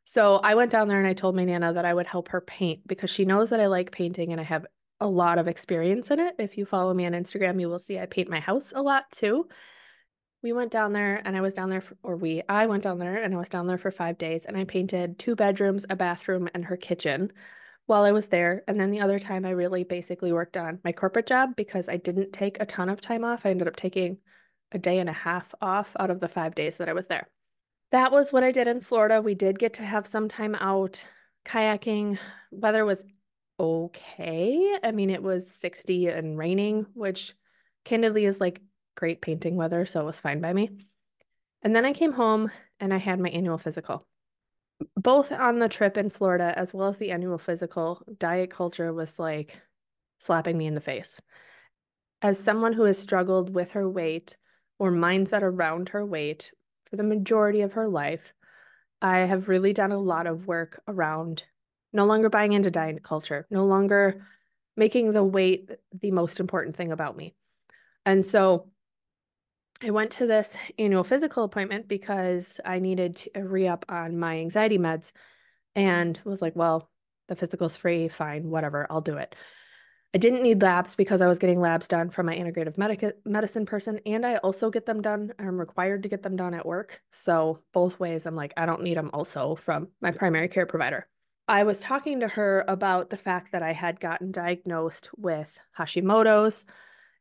So 0.05 0.37
I 0.37 0.55
went 0.55 0.71
down 0.71 0.87
there 0.87 0.99
and 0.99 1.07
I 1.07 1.13
told 1.13 1.35
my 1.35 1.43
Nana 1.45 1.73
that 1.73 1.85
I 1.85 1.93
would 1.93 2.07
help 2.07 2.29
her 2.29 2.41
paint 2.41 2.87
because 2.87 3.09
she 3.09 3.25
knows 3.25 3.49
that 3.49 3.59
I 3.59 3.67
like 3.67 3.91
painting 3.91 4.31
and 4.31 4.39
I 4.39 4.45
have 4.45 4.65
a 4.99 5.07
lot 5.07 5.37
of 5.37 5.47
experience 5.47 6.11
in 6.11 6.19
it. 6.19 6.35
If 6.39 6.57
you 6.57 6.65
follow 6.65 6.93
me 6.93 7.05
on 7.05 7.11
Instagram, 7.11 7.59
you 7.59 7.69
will 7.69 7.79
see 7.79 7.99
I 7.99 8.05
paint 8.05 8.29
my 8.29 8.39
house 8.39 8.71
a 8.73 8.81
lot 8.81 9.05
too. 9.11 9.47
We 10.43 10.53
went 10.53 10.71
down 10.71 10.91
there 10.91 11.21
and 11.25 11.35
I 11.35 11.41
was 11.41 11.53
down 11.53 11.69
there, 11.69 11.81
for, 11.81 11.97
or 12.03 12.17
we, 12.17 12.43
I 12.49 12.65
went 12.67 12.83
down 12.83 12.99
there 12.99 13.15
and 13.15 13.33
I 13.33 13.37
was 13.37 13.49
down 13.49 13.65
there 13.65 13.77
for 13.77 13.91
five 13.91 14.17
days 14.17 14.45
and 14.45 14.57
I 14.57 14.65
painted 14.65 15.17
two 15.17 15.35
bedrooms, 15.35 15.85
a 15.89 15.95
bathroom, 15.95 16.49
and 16.53 16.65
her 16.65 16.75
kitchen 16.75 17.31
while 17.85 18.03
I 18.03 18.11
was 18.11 18.27
there. 18.27 18.63
And 18.67 18.79
then 18.79 18.91
the 18.91 18.99
other 18.99 19.19
time 19.19 19.45
I 19.45 19.51
really 19.51 19.85
basically 19.85 20.33
worked 20.33 20.57
on 20.57 20.79
my 20.83 20.91
corporate 20.91 21.27
job 21.27 21.55
because 21.55 21.87
I 21.87 21.95
didn't 21.95 22.33
take 22.33 22.57
a 22.59 22.65
ton 22.65 22.89
of 22.89 22.99
time 22.99 23.23
off. 23.23 23.45
I 23.45 23.51
ended 23.51 23.69
up 23.69 23.77
taking 23.77 24.17
a 24.73 24.79
day 24.79 24.99
and 24.99 25.09
a 25.09 25.13
half 25.13 25.53
off 25.61 25.95
out 25.97 26.11
of 26.11 26.19
the 26.19 26.27
five 26.27 26.55
days 26.55 26.77
that 26.77 26.89
I 26.89 26.93
was 26.93 27.07
there. 27.07 27.29
That 27.91 28.11
was 28.11 28.33
what 28.33 28.43
I 28.43 28.51
did 28.51 28.67
in 28.67 28.81
Florida. 28.81 29.21
We 29.21 29.35
did 29.35 29.59
get 29.59 29.73
to 29.75 29.83
have 29.83 30.07
some 30.07 30.27
time 30.27 30.55
out 30.55 31.03
kayaking. 31.45 32.17
Weather 32.51 32.83
was 32.83 33.05
okay. 33.59 34.77
I 34.83 34.91
mean, 34.91 35.09
it 35.09 35.23
was 35.23 35.49
60 35.49 36.07
and 36.07 36.37
raining, 36.37 36.87
which 36.93 37.33
candidly 37.85 38.25
is 38.25 38.41
like 38.41 38.61
great 38.95 39.21
painting 39.21 39.55
weather, 39.55 39.85
so 39.85 40.01
it 40.01 40.05
was 40.05 40.19
fine 40.19 40.41
by 40.41 40.53
me. 40.53 40.69
And 41.61 41.75
then 41.75 41.85
I 41.85 41.93
came 41.93 42.13
home 42.13 42.51
and 42.79 42.93
I 42.93 42.97
had 42.97 43.19
my 43.19 43.29
annual 43.29 43.57
physical. 43.57 44.05
Both 44.95 45.31
on 45.31 45.59
the 45.59 45.69
trip 45.69 45.97
in 45.97 46.09
Florida 46.09 46.53
as 46.57 46.73
well 46.73 46.89
as 46.89 46.97
the 46.97 47.11
annual 47.11 47.37
physical, 47.37 48.01
diet 48.17 48.49
culture 48.51 48.91
was 48.93 49.17
like 49.17 49.57
slapping 50.19 50.57
me 50.57 50.67
in 50.67 50.75
the 50.75 50.81
face. 50.81 51.21
As 52.21 52.39
someone 52.39 52.73
who 52.73 52.83
has 52.83 52.97
struggled 52.97 53.53
with 53.53 53.71
her 53.71 53.89
weight 53.89 54.35
or 54.79 54.91
mindset 54.91 55.41
around 55.41 55.89
her 55.89 56.05
weight 56.05 56.51
for 56.89 56.97
the 56.97 57.03
majority 57.03 57.61
of 57.61 57.73
her 57.73 57.87
life, 57.87 58.33
I 59.01 59.19
have 59.19 59.49
really 59.49 59.73
done 59.73 59.91
a 59.91 59.99
lot 59.99 60.27
of 60.27 60.47
work 60.47 60.81
around 60.87 61.43
no 61.91 62.05
longer 62.05 62.29
buying 62.29 62.53
into 62.53 62.71
diet 62.71 63.03
culture, 63.03 63.45
no 63.49 63.65
longer 63.65 64.25
making 64.75 65.11
the 65.11 65.23
weight 65.23 65.69
the 65.93 66.11
most 66.11 66.39
important 66.39 66.75
thing 66.75 66.91
about 66.91 67.15
me. 67.15 67.35
And 68.05 68.25
so 68.25 68.69
I 69.85 69.89
went 69.89 70.11
to 70.11 70.25
this 70.25 70.55
annual 70.79 71.03
physical 71.03 71.43
appointment 71.43 71.89
because 71.89 72.59
I 72.63 72.79
needed 72.79 73.17
to 73.17 73.41
re 73.41 73.67
up 73.67 73.85
on 73.89 74.17
my 74.17 74.37
anxiety 74.39 74.77
meds 74.77 75.11
and 75.75 76.19
was 76.23 76.41
like, 76.41 76.55
well, 76.55 76.89
the 77.27 77.35
physical's 77.35 77.75
free, 77.75 78.07
fine, 78.07 78.49
whatever, 78.49 78.87
I'll 78.89 79.01
do 79.01 79.17
it. 79.17 79.35
I 80.15 80.19
didn't 80.19 80.43
need 80.43 80.61
labs 80.61 80.95
because 80.95 81.21
I 81.21 81.27
was 81.27 81.39
getting 81.39 81.59
labs 81.59 81.87
done 81.87 82.11
from 82.11 82.27
my 82.27 82.35
integrative 82.37 82.77
medic- 82.77 83.17
medicine 83.25 83.65
person, 83.65 83.99
and 84.05 84.25
I 84.25 84.37
also 84.37 84.69
get 84.69 84.85
them 84.85 85.01
done. 85.01 85.33
I'm 85.39 85.59
required 85.59 86.03
to 86.03 86.09
get 86.09 86.23
them 86.23 86.35
done 86.35 86.53
at 86.53 86.65
work. 86.65 87.01
So, 87.11 87.59
both 87.73 87.99
ways, 87.99 88.25
I'm 88.25 88.35
like, 88.35 88.53
I 88.55 88.65
don't 88.65 88.83
need 88.83 88.95
them 88.95 89.09
also 89.11 89.55
from 89.55 89.87
my 90.01 90.11
primary 90.11 90.47
care 90.47 90.67
provider. 90.67 91.07
I 91.47 91.63
was 91.63 91.79
talking 91.79 92.19
to 92.21 92.27
her 92.27 92.63
about 92.67 93.09
the 93.09 93.17
fact 93.17 93.51
that 93.51 93.63
I 93.63 93.73
had 93.73 93.99
gotten 93.99 94.31
diagnosed 94.31 95.09
with 95.17 95.57
Hashimoto's 95.77 96.63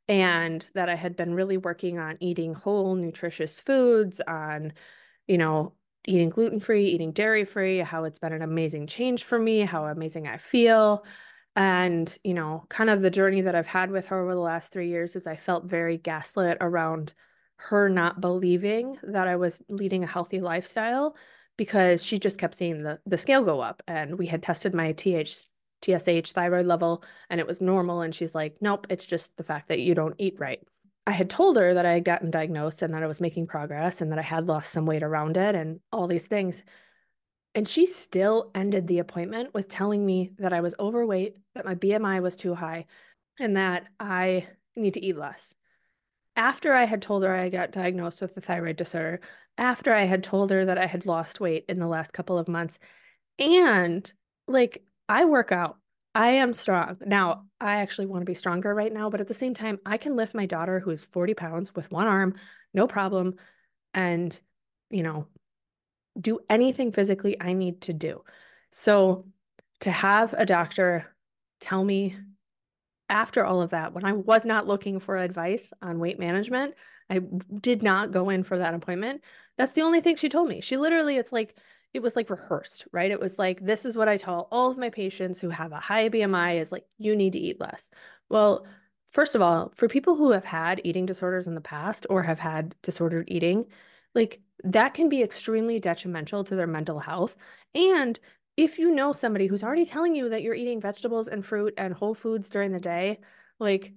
and 0.09 0.69
that 0.75 0.89
I 0.89 0.95
had 0.95 1.17
been 1.17 1.35
really 1.35 1.57
working 1.57 1.99
on 1.99 2.17
eating 2.21 2.55
whole, 2.55 2.95
nutritious 2.95 3.61
foods, 3.61 4.21
on, 4.27 4.73
you 5.27 5.39
know, 5.39 5.75
eating 6.07 6.31
gluten 6.31 6.61
free, 6.61 6.87
eating 6.87 7.13
dairy 7.13 7.45
free, 7.45 7.79
how 7.79 8.05
it's 8.05 8.19
been 8.19 8.33
an 8.33 8.43
amazing 8.43 8.87
change 8.87 9.25
for 9.25 9.39
me, 9.39 9.61
how 9.61 9.85
amazing 9.85 10.27
I 10.27 10.37
feel. 10.37 11.05
And, 11.55 12.17
you 12.25 12.35
know, 12.35 12.65
kind 12.69 12.91
of 12.91 13.03
the 13.03 13.11
journey 13.11 13.43
that 13.43 13.55
I've 13.55 13.67
had 13.67 13.91
with 13.91 14.07
her 14.07 14.23
over 14.23 14.35
the 14.35 14.41
last 14.41 14.73
three 14.73 14.89
years 14.89 15.17
is 15.17 15.27
I 15.27 15.37
felt 15.37 15.65
very 15.65 15.99
gaslit 15.99 16.59
around 16.61 17.15
her 17.57 17.89
not 17.89 18.21
believing 18.21 18.99
that 19.03 19.29
I 19.29 19.37
was 19.37 19.63
leading 19.69 20.03
a 20.03 20.09
healthy 20.09 20.41
lifestyle 20.41 21.15
because 21.57 22.03
she 22.03 22.19
just 22.19 22.39
kept 22.39 22.57
seeing 22.57 22.83
the, 22.83 22.99
the 23.07 23.19
scale 23.19 23.45
go 23.45 23.61
up. 23.61 23.83
And 23.87 24.19
we 24.19 24.27
had 24.27 24.43
tested 24.43 24.75
my 24.75 24.93
TH, 24.93 25.47
TSH 25.85 26.33
thyroid 26.33 26.67
level 26.67 27.03
and 27.31 27.41
it 27.41 27.47
was 27.47 27.61
normal. 27.61 28.03
And 28.03 28.15
she's 28.15 28.35
like, 28.35 28.57
nope, 28.61 28.87
it's 28.91 29.07
just 29.07 29.37
the 29.37 29.45
fact 29.45 29.69
that 29.69 29.81
you 29.81 29.95
don't 29.95 30.15
eat 30.19 30.37
right. 30.39 30.61
I 31.07 31.13
had 31.13 31.29
told 31.29 31.57
her 31.57 31.75
that 31.75 31.87
I 31.87 31.95
had 31.95 32.05
gotten 32.05 32.31
diagnosed 32.31 32.83
and 32.83 32.95
that 32.95 33.03
I 33.03 33.09
was 33.09 33.21
making 33.21 33.49
progress 33.49 34.01
and 34.01 34.13
that 34.13 34.19
I 34.19 34.23
had 34.23 34.47
lost 34.47 34.71
some 34.71 34.87
weight 34.87 35.03
around 35.03 35.37
it 35.37 35.55
and 35.55 35.81
all 35.91 36.07
these 36.07 36.27
things. 36.27 36.63
And 37.55 37.69
she 37.69 37.87
still 37.87 38.51
ended 38.55 38.87
the 38.87 39.01
appointment 39.01 39.53
with 39.53 39.69
telling 39.69 40.07
me 40.07 40.31
that 40.39 40.53
I 40.53 40.61
was 40.61 40.75
overweight, 40.79 41.37
that 41.55 41.65
my 41.65 41.75
BMI 41.75 42.23
was 42.23 42.37
too 42.37 42.55
high, 42.55 42.87
and 43.39 43.57
that 43.57 43.89
I 43.99 44.47
need 44.77 44.95
to 44.95 45.05
eat 45.05 45.19
less. 45.19 45.55
After 46.35 46.73
I 46.73 46.85
had 46.85 47.03
told 47.03 47.25
her 47.25 47.35
I 47.35 47.51
got 47.51 47.73
diagnosed 47.73 48.23
with 48.23 48.37
a 48.37 48.41
thyroid 48.41 48.77
disorder, 48.77 49.21
after 49.59 49.93
I 49.93 50.05
had 50.05 50.23
told 50.23 50.51
her 50.51 50.65
that 50.65 50.79
I 50.79 50.87
had 50.87 51.05
lost 51.05 51.41
weight 51.41 51.67
in 51.69 51.79
the 51.79 51.87
last 51.87 52.13
couple 52.15 52.39
of 52.39 52.49
months, 52.49 52.79
and 53.39 54.11
like 54.47 54.83
I 55.09 55.25
work 55.25 55.53
out, 55.53 55.79
I 56.15 56.29
am 56.29 56.55
strong. 56.55 56.99
Now, 57.05 57.47
I 57.61 57.77
actually 57.77 58.07
want 58.07 58.23
to 58.23 58.27
be 58.27 58.35
stronger 58.35 58.75
right 58.75 58.93
now, 58.93 59.11
but 59.11 59.21
at 59.21 59.29
the 59.29 59.35
same 59.35 59.55
time, 59.55 59.79
I 59.87 59.97
can 59.97 60.17
lift 60.17 60.35
my 60.35 60.47
daughter 60.47 60.81
who 60.81 60.91
is 60.91 61.05
40 61.05 61.35
pounds 61.35 61.75
with 61.75 61.91
one 61.91 62.07
arm, 62.07 62.35
no 62.75 62.87
problem. 62.87 63.35
And, 63.95 64.39
you 64.91 65.03
know, 65.03 65.27
do 66.21 66.41
anything 66.49 66.93
physically 66.93 67.37
I 67.41 67.55
need 67.55 67.83
to 67.83 67.93
do. 67.93 68.23
So 68.71 69.27
to 69.81 69.91
have 69.91 70.35
a 70.35 70.47
doctor 70.47 71.07
tell 71.61 71.83
me 71.83 72.17
after 73.09 73.45
all 73.45 73.63
of 73.63 73.71
that, 73.71 73.93
when 73.93 74.05
I 74.05 74.13
was 74.13 74.45
not 74.45 74.67
looking 74.67 75.01
for 75.01 75.17
advice 75.17 75.73
on 75.83 75.99
weight 75.99 76.19
management, 76.19 76.75
I 77.11 77.21
did 77.61 77.83
not 77.83 78.11
go 78.11 78.31
in 78.31 78.45
for 78.45 78.59
that 78.59 78.75
appointment. 78.75 79.23
That's 79.59 79.75
the 79.75 79.83
only 79.83 80.01
thing 80.01 80.17
she 80.17 80.29
told 80.29 80.49
me. 80.49 80.61
She 80.61 80.77
literally, 80.77 81.17
it's 81.17 81.33
like, 81.33 81.57
it 81.95 82.01
was 82.01 82.17
like 82.17 82.31
rehearsed, 82.31 82.87
right? 82.93 83.11
It 83.11 83.21
was 83.21 83.39
like, 83.39 83.65
this 83.65 83.85
is 83.85 83.97
what 83.97 84.09
I 84.09 84.17
tell 84.17 84.49
all 84.51 84.71
of 84.71 84.79
my 84.79 84.91
patients 84.91 85.39
who 85.39 85.51
have 85.51 85.73
a 85.73 85.81
high 85.81 86.09
BMI 86.09 86.61
is 86.61 86.73
like, 86.73 86.85
you 86.99 87.15
need 87.15 87.35
to 87.35 87.39
eat 87.39 87.61
less. 87.61 87.91
Well, 88.31 88.67
first 89.11 89.35
of 89.35 89.43
all, 89.43 89.73
for 89.77 89.89
people 89.89 90.17
who 90.17 90.33
have 90.33 90.45
had 90.45 90.81
eating 90.85 91.05
disorders 91.07 91.47
in 91.47 91.55
the 91.55 91.61
past 91.61 92.07
or 92.09 92.23
have 92.23 92.39
had 92.39 92.75
disordered 92.83 93.29
eating, 93.29 93.67
like 94.15 94.41
that 94.65 94.95
can 94.95 95.09
be 95.09 95.23
extremely 95.23 95.79
detrimental 95.81 96.45
to 96.45 96.55
their 96.55 96.67
mental 96.67 96.99
health. 96.99 97.37
And 97.75 98.19
if 98.57 98.79
you 98.79 98.91
know 98.91 99.13
somebody 99.13 99.47
who's 99.47 99.63
already 99.63 99.87
telling 99.87 100.15
you 100.15 100.31
that 100.31 100.43
you're 100.43 100.55
eating 100.55 100.81
vegetables 100.81 101.29
and 101.29 101.45
fruit 101.45 101.75
and 101.77 101.93
whole 101.93 102.15
foods 102.15 102.49
during 102.49 102.73
the 102.73 102.81
day, 102.81 103.21
like, 103.59 103.93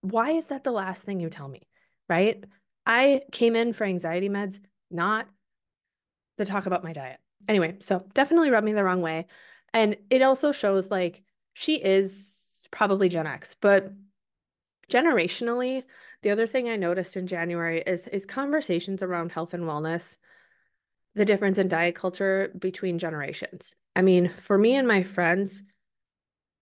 why 0.00 0.32
is 0.32 0.46
that 0.46 0.64
the 0.64 0.70
last 0.72 1.02
thing 1.02 1.20
you 1.20 1.30
tell 1.30 1.48
me? 1.48 1.68
Right? 2.08 2.42
I 2.86 3.22
came 3.32 3.54
in 3.54 3.72
for 3.72 3.84
anxiety 3.84 4.28
meds, 4.28 4.58
not 4.90 5.28
to 6.38 6.44
talk 6.44 6.66
about 6.66 6.84
my 6.84 6.92
diet. 6.92 7.20
Anyway, 7.46 7.76
so 7.80 8.04
definitely 8.14 8.50
rubbed 8.50 8.64
me 8.64 8.72
the 8.72 8.84
wrong 8.84 9.00
way. 9.00 9.26
And 9.72 9.96
it 10.10 10.22
also 10.22 10.52
shows 10.52 10.90
like 10.90 11.22
she 11.52 11.76
is 11.76 12.66
probably 12.70 13.08
Gen 13.08 13.26
X, 13.26 13.56
but 13.60 13.92
generationally, 14.90 15.84
the 16.22 16.30
other 16.30 16.46
thing 16.46 16.68
I 16.68 16.76
noticed 16.76 17.16
in 17.16 17.26
January 17.26 17.82
is 17.86 18.06
is 18.08 18.26
conversations 18.26 19.02
around 19.02 19.32
health 19.32 19.54
and 19.54 19.64
wellness, 19.64 20.16
the 21.14 21.24
difference 21.24 21.58
in 21.58 21.68
diet 21.68 21.94
culture 21.94 22.52
between 22.58 22.98
generations. 22.98 23.74
I 23.94 24.02
mean, 24.02 24.28
for 24.28 24.58
me 24.58 24.74
and 24.74 24.88
my 24.88 25.02
friends, 25.02 25.62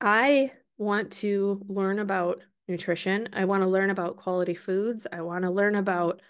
I 0.00 0.52
want 0.78 1.12
to 1.12 1.62
learn 1.68 1.98
about 1.98 2.42
nutrition. 2.68 3.28
I 3.32 3.44
want 3.44 3.62
to 3.62 3.68
learn 3.68 3.90
about 3.90 4.16
quality 4.16 4.54
foods. 4.54 5.06
I 5.10 5.22
want 5.22 5.44
to 5.44 5.50
learn 5.50 5.74
about 5.74 6.20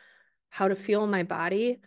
how 0.51 0.69
to 0.69 0.77
feel 0.77 1.07
my 1.07 1.23
body, 1.23 1.79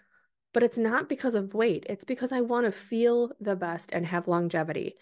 but 0.54 0.64
it's 0.64 0.78
not 0.78 1.10
because 1.10 1.36
of 1.36 1.54
weight. 1.54 1.86
It's 1.90 2.06
because 2.06 2.32
I 2.32 2.42
want 2.42 2.66
to 2.66 2.72
feel 2.72 3.32
the 3.40 3.56
best 3.56 3.92
and 3.92 4.06
have 4.06 4.28
longevity. 4.28 4.96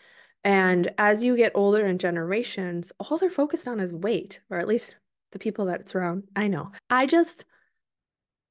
And 0.43 0.91
as 0.97 1.23
you 1.23 1.35
get 1.35 1.53
older 1.55 1.85
in 1.85 1.97
generations, 1.97 2.91
all 2.99 3.17
they're 3.17 3.29
focused 3.29 3.67
on 3.67 3.79
is 3.79 3.91
weight, 3.91 4.39
or 4.49 4.59
at 4.59 4.67
least 4.67 4.95
the 5.31 5.39
people 5.39 5.65
that 5.65 5.81
it's 5.81 5.95
around. 5.95 6.23
I 6.35 6.47
know. 6.47 6.71
I 6.89 7.05
just, 7.05 7.45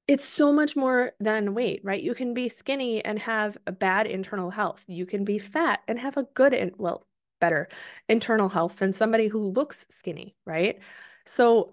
it's 0.08 0.24
so 0.24 0.52
much 0.52 0.76
more 0.76 1.12
than 1.20 1.54
weight, 1.54 1.80
right? 1.84 2.02
You 2.02 2.14
can 2.14 2.34
be 2.34 2.48
skinny 2.48 3.04
and 3.04 3.18
have 3.20 3.56
a 3.66 3.72
bad 3.72 4.06
internal 4.06 4.50
health. 4.50 4.84
You 4.86 5.06
can 5.06 5.24
be 5.24 5.38
fat 5.38 5.80
and 5.88 5.98
have 5.98 6.16
a 6.16 6.26
good, 6.34 6.52
in, 6.52 6.72
well, 6.76 7.06
better 7.40 7.68
internal 8.08 8.48
health 8.48 8.76
than 8.76 8.92
somebody 8.92 9.28
who 9.28 9.52
looks 9.52 9.86
skinny, 9.90 10.34
right? 10.44 10.78
So 11.24 11.72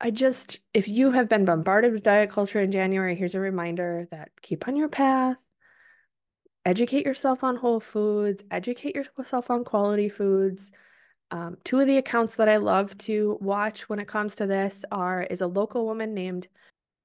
I 0.00 0.10
just, 0.10 0.60
if 0.74 0.88
you 0.88 1.12
have 1.12 1.28
been 1.28 1.44
bombarded 1.44 1.92
with 1.92 2.04
diet 2.04 2.30
culture 2.30 2.60
in 2.60 2.70
January, 2.72 3.16
here's 3.16 3.34
a 3.34 3.40
reminder 3.40 4.06
that 4.10 4.30
keep 4.42 4.68
on 4.68 4.76
your 4.76 4.88
path, 4.88 5.38
educate 6.64 7.04
yourself 7.04 7.42
on 7.42 7.56
whole 7.56 7.80
foods, 7.80 8.42
educate 8.50 8.94
yourself 8.94 9.50
on 9.50 9.64
quality 9.64 10.08
foods 10.08 10.72
um, 11.30 11.58
two 11.64 11.78
of 11.80 11.86
the 11.86 11.98
accounts 11.98 12.36
that 12.36 12.48
I 12.48 12.56
love 12.56 12.96
to 12.98 13.36
watch 13.40 13.88
when 13.88 13.98
it 13.98 14.08
comes 14.08 14.34
to 14.36 14.46
this 14.46 14.84
are 14.90 15.22
is 15.24 15.40
a 15.40 15.46
local 15.46 15.84
woman 15.84 16.14
named 16.14 16.48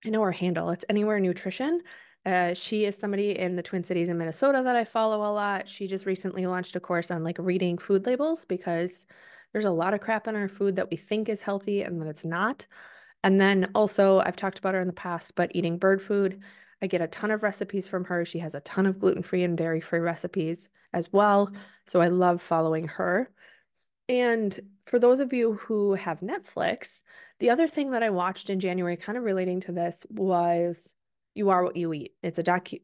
I 0.06 0.10
know 0.10 0.22
her 0.22 0.32
handle. 0.32 0.70
It's 0.70 0.86
Anywhere 0.90 1.20
Nutrition, 1.20 1.82
Uh, 2.26 2.54
she 2.54 2.86
is 2.86 2.98
somebody 2.98 3.38
in 3.38 3.56
the 3.58 3.64
Twin 3.64 3.84
Cities 3.84 4.10
in 4.10 4.18
Minnesota 4.18 4.62
that 4.64 4.76
I 4.78 4.86
follow 4.86 5.30
a 5.30 5.34
lot. 5.34 5.68
She 5.68 5.88
just 5.88 6.06
recently 6.06 6.46
launched 6.46 6.76
a 6.76 6.80
course 6.80 7.12
on 7.12 7.24
like 7.24 7.38
reading 7.40 7.78
food 7.78 8.06
labels 8.06 8.46
because 8.46 9.06
there's 9.54 9.66
a 9.66 9.72
lot 9.72 9.94
of 9.94 10.02
crap 10.02 10.28
in 10.28 10.36
our 10.36 10.50
food 10.50 10.76
that 10.76 10.90
we 10.92 10.98
think 10.98 11.30
is 11.30 11.42
healthy 11.42 11.84
and 11.84 12.02
that 12.02 12.08
it's 12.08 12.26
not. 12.26 12.66
And 13.24 13.40
then 13.40 13.70
also, 13.74 14.20
I've 14.20 14.36
talked 14.36 14.60
about 14.60 14.74
her 14.74 14.82
in 14.82 14.88
the 14.88 14.94
past, 14.94 15.36
but 15.36 15.56
eating 15.56 15.78
bird 15.78 16.02
food. 16.02 16.42
I 16.82 16.88
get 16.88 17.02
a 17.02 17.08
ton 17.08 17.32
of 17.32 17.44
recipes 17.44 17.88
from 17.88 18.04
her. 18.06 18.26
She 18.26 18.40
has 18.40 18.56
a 18.56 18.60
ton 18.60 18.86
of 18.86 19.00
gluten 19.00 19.24
free 19.24 19.44
and 19.44 19.58
dairy 19.58 19.80
free 19.80 20.00
recipes 20.00 20.68
as 20.92 21.14
well. 21.14 21.50
So 21.88 22.02
I 22.02 22.08
love 22.10 22.42
following 22.42 22.88
her. 22.90 23.30
And 24.10 24.60
for 24.86 25.00
those 25.00 25.22
of 25.22 25.32
you 25.32 25.54
who 25.54 25.94
have 25.94 26.20
Netflix, 26.20 27.00
the 27.40 27.52
other 27.52 27.70
thing 27.70 27.92
that 27.92 28.04
I 28.04 28.10
watched 28.10 28.50
in 28.50 28.60
January, 28.60 28.98
kind 28.98 29.18
of 29.18 29.24
relating 29.24 29.62
to 29.62 29.72
this, 29.72 30.06
was 30.10 30.94
You 31.36 31.52
Are 31.52 31.64
What 31.64 31.78
You 31.78 31.94
Eat. 31.94 32.14
It's 32.22 32.40
a 32.40 32.44
docu 32.44 32.82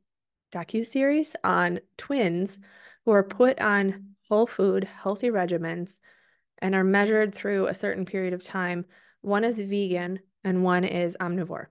docu 0.54 0.86
series 0.86 1.36
on 1.44 1.80
twins 1.98 2.58
who 3.06 3.12
are 3.12 3.24
put 3.24 3.60
on 3.60 4.16
whole 4.30 4.48
food, 4.48 4.86
healthy 4.86 5.30
regimens, 5.30 5.98
and 6.60 6.76
are 6.76 6.84
measured 6.84 7.34
through 7.34 7.68
a 7.68 7.74
certain 7.74 8.06
period 8.06 8.34
of 8.34 8.44
time. 8.44 8.86
One 9.22 9.44
is 9.44 9.60
vegan 9.60 10.20
and 10.44 10.64
one 10.64 10.84
is 10.84 11.18
omnivore. 11.20 11.68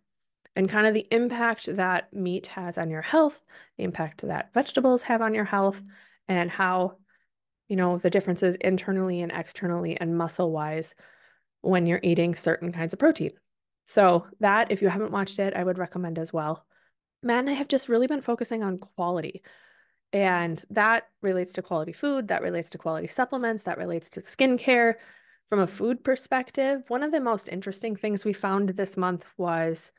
And 0.56 0.68
kind 0.68 0.86
of 0.86 0.94
the 0.94 1.06
impact 1.10 1.66
that 1.76 2.12
meat 2.12 2.48
has 2.48 2.78
on 2.78 2.90
your 2.90 3.02
health, 3.02 3.38
the 3.76 3.84
impact 3.84 4.22
that 4.26 4.52
vegetables 4.52 5.02
have 5.02 5.22
on 5.22 5.34
your 5.34 5.44
health, 5.44 5.80
and 6.26 6.50
how 6.50 6.96
you 7.68 7.76
know, 7.76 7.98
the 7.98 8.10
differences 8.10 8.56
internally 8.56 9.20
and 9.20 9.30
externally 9.30 9.98
and 10.00 10.16
muscle 10.16 10.50
wise 10.50 10.94
when 11.60 11.86
you're 11.86 12.00
eating 12.02 12.34
certain 12.34 12.72
kinds 12.72 12.92
of 12.92 12.98
protein. 12.98 13.32
So, 13.86 14.26
that, 14.40 14.70
if 14.70 14.82
you 14.82 14.88
haven't 14.88 15.12
watched 15.12 15.38
it, 15.38 15.54
I 15.54 15.64
would 15.64 15.78
recommend 15.78 16.18
as 16.18 16.32
well. 16.32 16.66
Matt 17.22 17.40
and 17.40 17.50
I 17.50 17.54
have 17.54 17.68
just 17.68 17.88
really 17.88 18.06
been 18.06 18.22
focusing 18.22 18.62
on 18.62 18.78
quality. 18.78 19.42
And 20.12 20.62
that 20.70 21.08
relates 21.20 21.52
to 21.54 21.62
quality 21.62 21.92
food, 21.92 22.28
that 22.28 22.42
relates 22.42 22.70
to 22.70 22.78
quality 22.78 23.08
supplements, 23.08 23.64
that 23.64 23.78
relates 23.78 24.08
to 24.10 24.20
skincare. 24.20 24.94
From 25.48 25.60
a 25.60 25.66
food 25.66 26.04
perspective, 26.04 26.82
one 26.88 27.02
of 27.02 27.10
the 27.10 27.20
most 27.20 27.48
interesting 27.48 27.96
things 27.96 28.24
we 28.24 28.32
found 28.32 28.70
this 28.70 28.96
month 28.96 29.24
was 29.36 29.92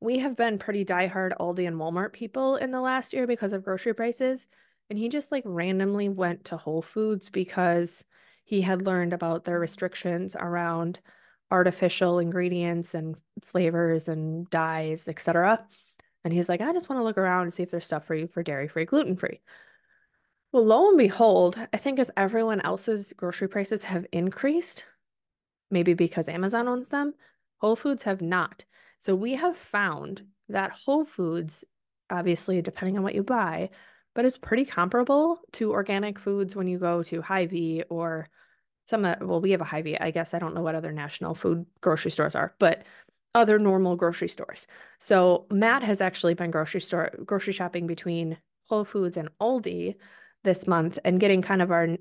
we 0.00 0.18
have 0.18 0.36
been 0.36 0.58
pretty 0.58 0.84
diehard 0.84 1.32
Aldi 1.38 1.66
and 1.66 1.76
Walmart 1.76 2.12
people 2.12 2.56
in 2.56 2.70
the 2.70 2.80
last 2.80 3.12
year 3.12 3.26
because 3.26 3.52
of 3.52 3.64
grocery 3.64 3.94
prices. 3.94 4.46
And 4.88 4.98
he 4.98 5.08
just 5.08 5.30
like 5.30 5.44
randomly 5.46 6.08
went 6.08 6.44
to 6.46 6.56
Whole 6.56 6.82
Foods 6.82 7.28
because 7.28 8.04
he 8.44 8.62
had 8.62 8.82
learned 8.82 9.12
about 9.12 9.44
their 9.44 9.60
restrictions 9.60 10.34
around 10.38 11.00
artificial 11.50 12.18
ingredients 12.18 12.94
and 12.94 13.16
flavors 13.42 14.08
and 14.08 14.48
dyes, 14.50 15.06
etc. 15.06 15.64
And 16.24 16.32
he's 16.32 16.48
like, 16.48 16.60
I 16.60 16.72
just 16.72 16.88
want 16.88 17.00
to 17.00 17.04
look 17.04 17.18
around 17.18 17.44
and 17.44 17.54
see 17.54 17.62
if 17.62 17.70
there's 17.70 17.86
stuff 17.86 18.06
for 18.06 18.14
you 18.14 18.26
for 18.26 18.42
dairy 18.42 18.68
free, 18.68 18.84
gluten 18.84 19.16
free. 19.16 19.40
Well, 20.52 20.64
lo 20.64 20.88
and 20.88 20.98
behold, 20.98 21.56
I 21.72 21.76
think 21.76 21.98
as 21.98 22.10
everyone 22.16 22.60
else's 22.60 23.12
grocery 23.16 23.48
prices 23.48 23.84
have 23.84 24.06
increased, 24.12 24.84
maybe 25.70 25.94
because 25.94 26.28
Amazon 26.28 26.68
owns 26.68 26.88
them, 26.88 27.14
Whole 27.58 27.76
Foods 27.76 28.02
have 28.02 28.20
not. 28.20 28.64
So 28.98 29.14
we 29.14 29.34
have 29.34 29.56
found 29.56 30.22
that 30.48 30.72
Whole 30.72 31.04
Foods, 31.04 31.64
obviously, 32.10 32.60
depending 32.60 32.96
on 32.96 33.02
what 33.04 33.14
you 33.14 33.22
buy, 33.22 33.70
but 34.14 34.24
it's 34.24 34.38
pretty 34.38 34.64
comparable 34.64 35.40
to 35.52 35.72
organic 35.72 36.18
foods 36.18 36.56
when 36.56 36.66
you 36.66 36.78
go 36.78 37.02
to 37.04 37.22
Hy-Vee 37.22 37.84
or 37.88 38.28
some, 38.86 39.04
uh, 39.04 39.14
well, 39.20 39.40
we 39.40 39.52
have 39.52 39.60
a 39.60 39.64
Hy-Vee. 39.64 39.98
I 39.98 40.10
guess 40.10 40.34
I 40.34 40.40
don't 40.40 40.54
know 40.54 40.62
what 40.62 40.74
other 40.74 40.90
national 40.90 41.36
food 41.36 41.64
grocery 41.80 42.10
stores 42.10 42.34
are, 42.34 42.54
but 42.58 42.82
other 43.34 43.58
normal 43.58 43.96
grocery 43.96 44.28
stores. 44.28 44.66
So 44.98 45.46
Matt 45.50 45.82
has 45.82 46.00
actually 46.00 46.34
been 46.34 46.50
grocery 46.50 46.80
store 46.80 47.10
grocery 47.24 47.52
shopping 47.52 47.86
between 47.86 48.38
Whole 48.68 48.84
Foods 48.84 49.16
and 49.16 49.28
Aldi 49.40 49.96
this 50.42 50.66
month 50.66 50.98
and 51.04 51.20
getting 51.20 51.42
kind 51.42 51.62
of 51.62 51.70
our 51.70 51.96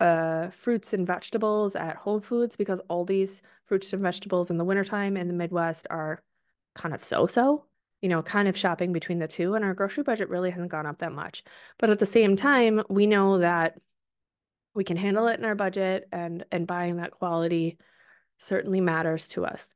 uh, 0.00 0.50
fruits 0.50 0.92
and 0.92 1.06
vegetables 1.06 1.76
at 1.76 1.96
Whole 1.96 2.20
Foods 2.20 2.56
because 2.56 2.80
Aldi's 2.90 3.42
fruits 3.66 3.92
and 3.92 4.02
vegetables 4.02 4.50
in 4.50 4.58
the 4.58 4.64
wintertime 4.64 5.16
in 5.16 5.28
the 5.28 5.34
Midwest 5.34 5.86
are 5.90 6.22
kind 6.74 6.94
of 6.94 7.04
so-so 7.04 7.64
you 8.02 8.08
know, 8.08 8.20
kind 8.20 8.48
of 8.48 8.56
shopping 8.56 8.92
between 8.92 9.20
the 9.20 9.28
two, 9.28 9.54
and 9.54 9.64
our 9.64 9.74
grocery 9.74 10.02
budget 10.02 10.28
really 10.28 10.50
hasn't 10.50 10.72
gone 10.72 10.86
up 10.86 10.98
that 10.98 11.12
much. 11.12 11.44
But 11.78 11.88
at 11.88 12.00
the 12.00 12.06
same 12.06 12.34
time, 12.36 12.82
we 12.88 13.06
know 13.06 13.38
that 13.38 13.78
we 14.74 14.84
can 14.84 14.96
handle 14.96 15.28
it 15.28 15.38
in 15.38 15.44
our 15.44 15.54
budget 15.54 16.08
and 16.12 16.44
and 16.50 16.66
buying 16.66 16.96
that 16.96 17.12
quality 17.12 17.78
certainly 18.38 18.80
matters 18.80 19.28
to 19.28 19.46
us. 19.46 19.68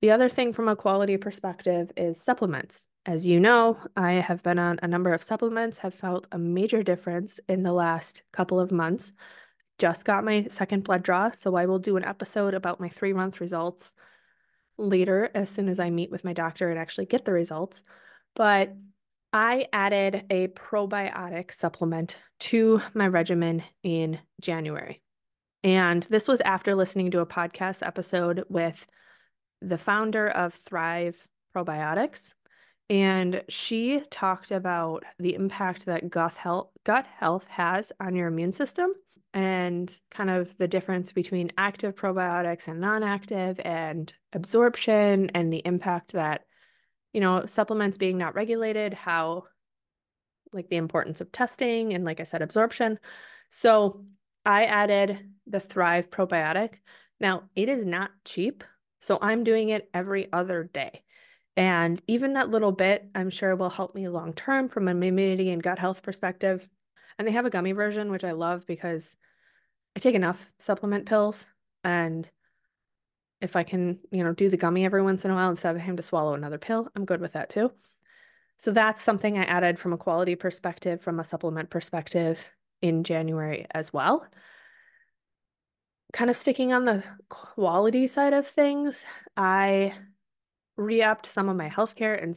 The 0.00 0.10
other 0.10 0.28
thing 0.28 0.52
from 0.52 0.68
a 0.68 0.76
quality 0.76 1.16
perspective 1.16 1.90
is 1.96 2.20
supplements. 2.20 2.86
As 3.06 3.26
you 3.26 3.38
know, 3.38 3.78
I 3.96 4.12
have 4.12 4.42
been 4.42 4.58
on 4.58 4.78
a 4.82 4.88
number 4.88 5.12
of 5.12 5.22
supplements, 5.22 5.78
have 5.78 5.94
felt 5.94 6.26
a 6.32 6.38
major 6.38 6.82
difference 6.82 7.38
in 7.48 7.62
the 7.62 7.72
last 7.72 8.22
couple 8.32 8.58
of 8.58 8.72
months. 8.72 9.12
Just 9.78 10.04
got 10.04 10.24
my 10.24 10.46
second 10.48 10.84
blood 10.84 11.02
draw, 11.02 11.30
so 11.38 11.54
I 11.56 11.66
will 11.66 11.78
do 11.78 11.96
an 11.96 12.04
episode 12.04 12.54
about 12.54 12.80
my 12.80 12.88
three 12.88 13.12
month 13.12 13.40
results 13.40 13.92
later 14.78 15.30
as 15.34 15.50
soon 15.50 15.68
as 15.68 15.78
I 15.78 15.90
meet 15.90 16.10
with 16.10 16.24
my 16.24 16.32
doctor 16.32 16.70
and 16.70 16.78
actually 16.78 17.06
get 17.06 17.24
the 17.24 17.32
results. 17.32 17.82
But 18.34 18.74
I 19.32 19.66
added 19.72 20.26
a 20.30 20.48
probiotic 20.48 21.52
supplement 21.52 22.16
to 22.40 22.80
my 22.94 23.08
regimen 23.08 23.64
in 23.82 24.20
January. 24.40 25.02
And 25.64 26.04
this 26.04 26.28
was 26.28 26.40
after 26.42 26.74
listening 26.74 27.10
to 27.10 27.20
a 27.20 27.26
podcast 27.26 27.84
episode 27.84 28.44
with 28.48 28.86
the 29.60 29.78
founder 29.78 30.28
of 30.28 30.54
Thrive 30.54 31.16
Probiotics. 31.54 32.32
And 32.90 33.42
she 33.48 34.02
talked 34.10 34.50
about 34.50 35.04
the 35.18 35.34
impact 35.34 35.86
that 35.86 36.10
gut 36.10 36.34
health, 36.34 36.68
gut 36.84 37.06
health 37.06 37.46
has 37.48 37.92
on 37.98 38.14
your 38.14 38.28
immune 38.28 38.52
system 38.52 38.92
and 39.34 39.94
kind 40.12 40.30
of 40.30 40.56
the 40.58 40.68
difference 40.68 41.12
between 41.12 41.50
active 41.58 41.96
probiotics 41.96 42.68
and 42.68 42.80
non-active 42.80 43.60
and 43.64 44.14
absorption 44.32 45.28
and 45.34 45.52
the 45.52 45.62
impact 45.64 46.12
that 46.12 46.42
you 47.12 47.20
know 47.20 47.44
supplements 47.44 47.98
being 47.98 48.16
not 48.16 48.36
regulated 48.36 48.94
how 48.94 49.42
like 50.52 50.68
the 50.68 50.76
importance 50.76 51.20
of 51.20 51.32
testing 51.32 51.92
and 51.92 52.04
like 52.04 52.20
I 52.20 52.24
said 52.24 52.42
absorption 52.42 52.98
so 53.50 54.04
I 54.44 54.64
added 54.64 55.18
the 55.48 55.60
Thrive 55.60 56.10
probiotic 56.10 56.74
now 57.18 57.42
it 57.56 57.68
is 57.68 57.84
not 57.84 58.10
cheap 58.24 58.62
so 59.04 59.18
I'm 59.20 59.44
doing 59.44 59.68
it 59.68 59.88
every 59.92 60.32
other 60.32 60.64
day 60.64 61.02
and 61.56 62.02
even 62.08 62.32
that 62.34 62.50
little 62.50 62.72
bit 62.72 63.08
I'm 63.14 63.30
sure 63.30 63.54
will 63.54 63.70
help 63.70 63.94
me 63.94 64.08
long 64.08 64.32
term 64.32 64.68
from 64.68 64.88
an 64.88 65.02
immunity 65.02 65.50
and 65.50 65.62
gut 65.62 65.78
health 65.78 66.02
perspective 66.02 66.66
and 67.18 67.28
they 67.28 67.32
have 67.32 67.46
a 67.46 67.50
gummy 67.50 67.72
version, 67.72 68.10
which 68.10 68.24
I 68.24 68.32
love 68.32 68.66
because 68.66 69.16
I 69.96 70.00
take 70.00 70.14
enough 70.14 70.50
supplement 70.58 71.06
pills 71.06 71.46
and 71.84 72.28
if 73.40 73.56
I 73.56 73.62
can, 73.62 73.98
you 74.10 74.24
know, 74.24 74.32
do 74.32 74.48
the 74.48 74.56
gummy 74.56 74.84
every 74.84 75.02
once 75.02 75.24
in 75.24 75.30
a 75.30 75.34
while 75.34 75.50
instead 75.50 75.74
of 75.74 75.80
having 75.80 75.98
to 75.98 76.02
swallow 76.02 76.34
another 76.34 76.58
pill, 76.58 76.88
I'm 76.96 77.04
good 77.04 77.20
with 77.20 77.34
that 77.34 77.50
too. 77.50 77.70
So 78.58 78.70
that's 78.70 79.02
something 79.02 79.36
I 79.36 79.44
added 79.44 79.78
from 79.78 79.92
a 79.92 79.98
quality 79.98 80.34
perspective, 80.34 81.02
from 81.02 81.20
a 81.20 81.24
supplement 81.24 81.70
perspective 81.70 82.44
in 82.80 83.04
January 83.04 83.66
as 83.72 83.92
well. 83.92 84.26
Kind 86.14 86.30
of 86.30 86.36
sticking 86.36 86.72
on 86.72 86.84
the 86.84 87.02
quality 87.28 88.06
side 88.06 88.34
of 88.34 88.46
things, 88.46 89.02
I 89.36 89.94
re-upped 90.76 91.26
some 91.26 91.48
of 91.48 91.56
my 91.56 91.68
healthcare 91.68 92.22
and 92.22 92.36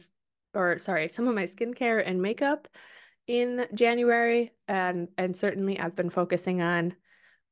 or 0.52 0.80
sorry, 0.80 1.06
some 1.06 1.28
of 1.28 1.36
my 1.36 1.46
skincare 1.46 2.02
and 2.04 2.20
makeup 2.20 2.66
in 3.28 3.68
January 3.72 4.52
and 4.66 5.06
and 5.16 5.36
certainly 5.36 5.78
I've 5.78 5.94
been 5.94 6.10
focusing 6.10 6.60
on 6.60 6.96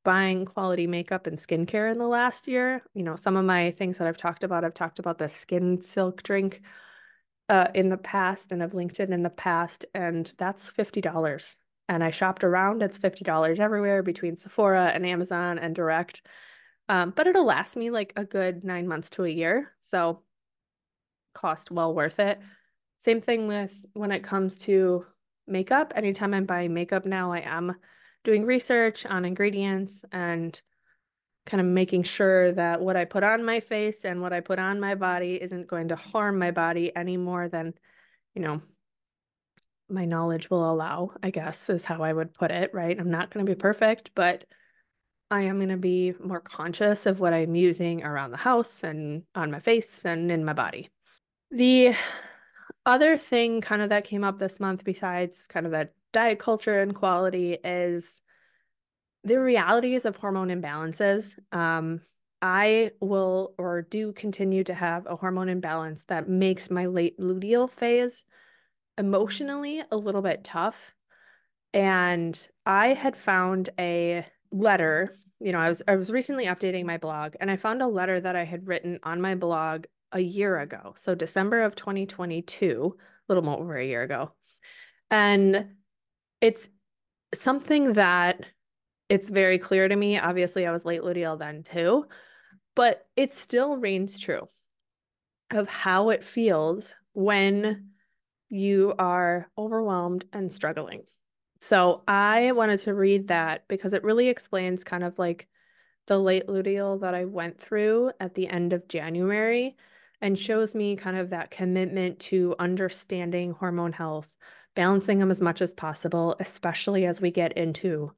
buying 0.05 0.47
quality 0.47 0.89
makeup 0.89 1.29
and 1.29 1.39
skincare 1.39 1.93
in 1.93 1.99
the 1.99 2.09
last 2.09 2.49
year. 2.49 2.83
You 2.93 3.05
know, 3.05 3.15
some 3.15 3.37
of 3.37 3.45
my 3.45 3.71
things 3.71 3.99
that 3.99 4.09
I've 4.09 4.17
talked 4.17 4.43
about, 4.43 4.65
I've 4.65 4.75
talked 4.75 4.99
about 4.99 5.19
the 5.19 5.29
skin 5.29 5.81
silk 5.81 6.25
drink 6.25 6.61
uh, 7.49 7.69
in 7.73 7.89
the 7.89 7.99
past 7.99 8.51
and 8.51 8.65
I've 8.65 8.75
linked 8.75 8.99
it 8.99 9.11
in 9.11 9.23
the 9.23 9.31
past, 9.31 9.85
and 9.95 10.33
that's 10.39 10.73
$50. 10.73 11.57
And 11.89 12.03
I 12.03 12.11
shopped 12.11 12.43
around, 12.43 12.83
it's 12.83 12.99
$50 12.99 13.59
everywhere 13.59 14.03
between 14.03 14.37
Sephora 14.37 14.87
and 14.87 15.07
Amazon 15.07 15.59
and 15.59 15.75
direct. 15.75 16.23
Um, 16.89 17.13
but 17.15 17.27
it'll 17.27 17.47
last 17.47 17.77
me 17.77 17.91
like 17.91 18.13
a 18.17 18.25
good 18.25 18.65
nine 18.65 18.89
months 18.89 19.11
to 19.11 19.25
a 19.25 19.29
year. 19.29 19.73
So 19.83 20.23
cost 21.35 21.71
well 21.71 21.95
worth 21.95 22.19
it. 22.19 22.41
Same 22.99 23.21
thing 23.21 23.47
with 23.47 23.73
when 23.93 24.11
it 24.11 24.25
comes 24.25 24.59
to 24.59 25.05
makeup. 25.47 25.93
Anytime 25.95 26.35
I'm 26.35 26.47
buying 26.47 26.75
makeup 26.75 27.07
now, 27.07 27.33
I 27.33 27.41
am 27.41 27.77
doing 28.25 28.45
research 28.45 29.07
on 29.07 29.25
ingredients 29.25 30.05
and 30.11 30.61
kind 31.47 31.61
of 31.61 31.67
making 31.67 32.03
sure 32.03 32.53
that 32.53 32.81
what 32.81 32.97
I 32.97 33.05
put 33.05 33.23
on 33.23 33.45
my 33.45 33.61
face 33.61 34.05
and 34.05 34.21
what 34.21 34.33
I 34.33 34.41
put 34.41 34.59
on 34.59 34.81
my 34.81 34.97
body 34.97 35.41
isn't 35.41 35.69
going 35.69 35.89
to 35.89 35.97
harm 35.97 36.39
my 36.39 36.51
body 36.51 36.95
any 36.95 37.17
more 37.17 37.49
than, 37.49 37.75
you 38.35 38.43
know, 38.43 38.61
my 39.89 40.05
knowledge 40.05 40.51
will 40.51 40.71
allow, 40.71 41.13
I 41.23 41.31
guess, 41.31 41.71
is 41.71 41.85
how 41.85 42.03
I 42.03 42.13
would 42.13 42.35
put 42.35 42.51
it, 42.51 42.73
right? 42.75 42.99
I'm 42.99 43.11
not 43.11 43.33
going 43.33 43.45
to 43.45 43.51
be 43.51 43.59
perfect, 43.59 44.11
but 44.15 44.45
I 45.31 45.43
am 45.43 45.57
going 45.57 45.71
to 45.71 45.77
be 45.77 46.15
more 46.23 46.41
conscious 46.41 47.07
of 47.07 47.21
what 47.21 47.33
I'm 47.33 47.55
using 47.55 48.05
around 48.05 48.31
the 48.31 48.37
house 48.37 48.83
and 48.83 49.23
on 49.35 49.51
my 49.51 49.61
face 49.61 50.05
and 50.05 50.31
in 50.31 50.45
my 50.45 50.53
body. 50.53 50.91
The 51.51 51.95
other 52.85 53.19
thing 53.19 53.61
kind 53.61 53.83
of 53.83 53.89
that 53.89 54.05
came 54.05 54.25
up 54.25 54.39
this 54.39 54.61
month 54.61 54.85
besides 54.85 55.47
kind 55.49 55.67
of 55.67 55.73
that 55.73 55.95
diet 56.13 56.39
culture 56.39 56.81
and 56.81 56.95
quality 56.95 57.59
is 57.65 58.21
the 59.25 59.41
realities 59.41 60.05
of 60.05 60.17
hormone 60.17 60.49
imbalances. 60.49 61.35
Um, 61.53 62.01
I 62.41 62.93
will 63.01 63.55
or 63.59 63.83
do 63.83 64.13
continue 64.13 64.63
to 64.65 64.75
have 64.75 65.07
a 65.07 65.17
hormone 65.17 65.49
imbalance 65.49 66.05
that 66.05 66.29
makes 66.29 66.71
my 66.71 66.87
late 66.87 67.19
luteal 67.19 67.69
phase 67.69 68.23
emotionally 68.99 69.83
a 69.91 69.97
little 69.97 70.23
bit 70.23 70.45
tough. 70.45 70.77
And 71.73 72.47
I 72.65 72.89
had 72.89 73.17
found 73.17 73.71
a 73.79 74.27
letter, 74.51 75.13
you 75.41 75.53
know, 75.53 75.59
I 75.59 75.69
was 75.69 75.83
I 75.87 75.97
was 75.97 76.11
recently 76.11 76.47
updating 76.47 76.85
my 76.85 76.97
blog 76.97 77.35
and 77.41 77.51
I 77.51 77.57
found 77.57 77.83
a 77.83 77.87
letter 77.87 78.21
that 78.21 78.37
I 78.37 78.45
had 78.45 78.67
written 78.67 78.99
on 79.03 79.21
my 79.21 79.35
blog 79.35 79.85
a 80.13 80.21
year 80.21 80.59
ago. 80.59 80.95
So 80.99 81.15
December 81.15 81.63
of 81.63 81.75
2022, 81.75 82.97
a 82.97 83.33
little 83.33 83.45
more 83.45 83.59
over 83.59 83.77
a 83.77 83.87
year 83.87 84.03
ago. 84.03 84.33
And 85.11 85.73
it's 86.41 86.69
something 87.35 87.95
that 87.95 88.41
it's 89.09 89.29
very 89.29 89.59
clear 89.59 89.89
to 89.89 89.97
me. 89.97 90.19
Obviously, 90.19 90.67
I 90.67 90.73
was 90.73 90.85
late 90.85 91.03
luteal 91.03 91.39
then 91.39 91.63
too, 91.63 92.07
but 92.75 93.07
it 93.17 93.33
still 93.33 93.77
reigns 93.77 94.19
true 94.19 94.49
of 95.53 95.69
how 95.69 96.11
it 96.11 96.25
feels 96.25 96.93
when 97.13 97.91
you 98.57 98.95
are 98.99 99.51
overwhelmed 99.57 100.25
and 100.33 100.53
struggling. 100.53 101.03
So 101.61 102.03
I 102.07 102.53
wanted 102.53 102.81
to 102.81 102.95
read 102.95 103.29
that 103.29 103.65
because 103.69 103.93
it 103.93 104.05
really 104.05 104.29
explains 104.29 104.85
kind 104.85 105.05
of 105.05 105.19
like 105.19 105.49
the 106.07 106.19
late 106.19 106.47
luteal 106.47 107.01
that 107.01 107.15
I 107.15 107.25
went 107.25 107.61
through 107.61 108.13
at 108.21 108.35
the 108.35 108.49
end 108.49 108.73
of 108.73 108.89
January 108.89 109.77
and 110.21 110.39
shows 110.39 110.75
me 110.75 110.97
kind 110.97 111.17
of 111.17 111.31
that 111.31 111.51
commitment 111.51 112.19
to 112.21 112.55
understanding 112.59 113.53
hormone 113.53 113.93
health, 113.93 114.29
balancing 114.75 115.19
them 115.19 115.31
as 115.31 115.41
much 115.41 115.61
as 115.61 115.73
possible, 115.73 116.37
especially 116.41 117.07
as 117.07 117.21
we 117.21 117.31
get 117.31 117.53
into 117.57 118.13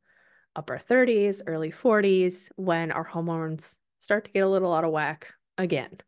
upper 0.54 0.78
30s, 0.78 1.40
early 1.46 1.70
40s, 1.70 2.48
when 2.56 2.92
our 2.92 3.04
hormones 3.04 3.76
start 4.00 4.26
to 4.26 4.30
get 4.30 4.40
a 4.40 4.48
little 4.48 4.74
out 4.74 4.84
of 4.84 4.90
whack 4.90 5.32
again. 5.56 5.98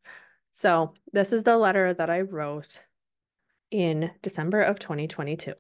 So, 0.53 0.95
this 1.13 1.33
is 1.33 1.45
the 1.45 1.57
letter 1.57 1.95
that 1.95 2.11
I 2.11 2.21
wrote 2.21 2.81
in 3.71 4.11
December 4.23 4.63
of 4.63 4.79
2022. 4.79 5.55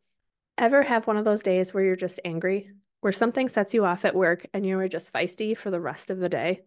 Ever 0.58 0.82
have 0.82 1.06
one 1.06 1.16
of 1.16 1.24
those 1.24 1.42
days 1.42 1.72
where 1.72 1.84
you're 1.84 1.96
just 1.96 2.20
angry, 2.24 2.70
where 3.00 3.12
something 3.12 3.48
sets 3.48 3.72
you 3.72 3.84
off 3.84 4.04
at 4.04 4.14
work 4.14 4.46
and 4.52 4.66
you 4.66 4.78
are 4.78 4.88
just 4.88 5.12
feisty 5.12 5.56
for 5.56 5.70
the 5.70 5.80
rest 5.80 6.10
of 6.10 6.18
the 6.18 6.28
day? 6.28 6.62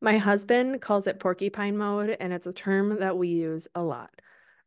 My 0.00 0.18
husband 0.18 0.82
calls 0.82 1.06
it 1.06 1.20
porcupine 1.20 1.76
mode, 1.76 2.16
and 2.20 2.32
it's 2.32 2.46
a 2.46 2.52
term 2.52 2.98
that 3.00 3.16
we 3.16 3.28
use 3.28 3.66
a 3.74 3.82
lot. 3.82 4.10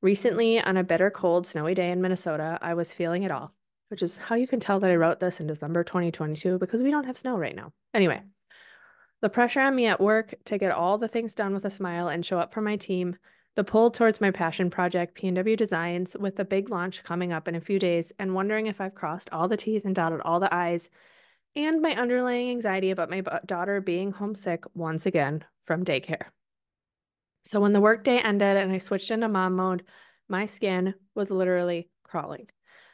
Recently, 0.01 0.61
on 0.61 0.77
a 0.77 0.83
bitter, 0.83 1.11
cold, 1.11 1.45
snowy 1.45 1.75
day 1.75 1.91
in 1.91 2.01
Minnesota, 2.01 2.57
I 2.61 2.73
was 2.73 2.93
feeling 2.93 3.23
it 3.23 3.31
all, 3.31 3.53
which 3.89 4.01
is 4.01 4.17
how 4.17 4.35
you 4.35 4.47
can 4.47 4.59
tell 4.59 4.79
that 4.79 4.89
I 4.89 4.95
wrote 4.95 5.19
this 5.19 5.39
in 5.39 5.47
December 5.47 5.83
2022 5.83 6.57
because 6.57 6.81
we 6.81 6.89
don't 6.89 7.05
have 7.05 7.17
snow 7.17 7.37
right 7.37 7.55
now. 7.55 7.73
Anyway, 7.93 8.21
the 9.21 9.29
pressure 9.29 9.61
on 9.61 9.75
me 9.75 9.87
at 9.87 9.99
work 9.99 10.33
to 10.45 10.57
get 10.57 10.71
all 10.71 10.97
the 10.97 11.07
things 11.09 11.35
done 11.35 11.53
with 11.53 11.65
a 11.65 11.69
smile 11.69 12.07
and 12.07 12.25
show 12.25 12.39
up 12.39 12.53
for 12.53 12.61
my 12.61 12.77
team, 12.77 13.17
the 13.59 13.63
pull 13.65 13.91
towards 13.91 14.21
my 14.21 14.31
passion 14.31 14.69
project, 14.69 15.21
PNW 15.21 15.57
Designs, 15.57 16.15
with 16.17 16.37
the 16.37 16.45
big 16.45 16.69
launch 16.69 17.03
coming 17.03 17.33
up 17.33 17.45
in 17.45 17.55
a 17.55 17.59
few 17.59 17.77
days, 17.77 18.13
and 18.17 18.33
wondering 18.33 18.67
if 18.67 18.79
I've 18.79 18.95
crossed 18.95 19.29
all 19.33 19.49
the 19.49 19.57
T's 19.57 19.83
and 19.83 19.93
dotted 19.93 20.21
all 20.21 20.39
the 20.39 20.53
I's, 20.55 20.87
and 21.57 21.81
my 21.81 21.93
underlying 21.93 22.51
anxiety 22.51 22.89
about 22.89 23.09
my 23.09 23.21
daughter 23.45 23.81
being 23.81 24.13
homesick 24.13 24.63
once 24.75 25.05
again 25.05 25.43
from 25.67 25.83
daycare. 25.83 26.27
So 27.43 27.59
when 27.59 27.73
the 27.73 27.81
workday 27.81 28.19
ended 28.19 28.55
and 28.55 28.71
I 28.71 28.77
switched 28.77 29.11
into 29.11 29.27
mom 29.27 29.57
mode, 29.57 29.83
my 30.29 30.45
skin 30.45 30.93
was 31.13 31.29
literally 31.29 31.89
crawling. 32.03 32.47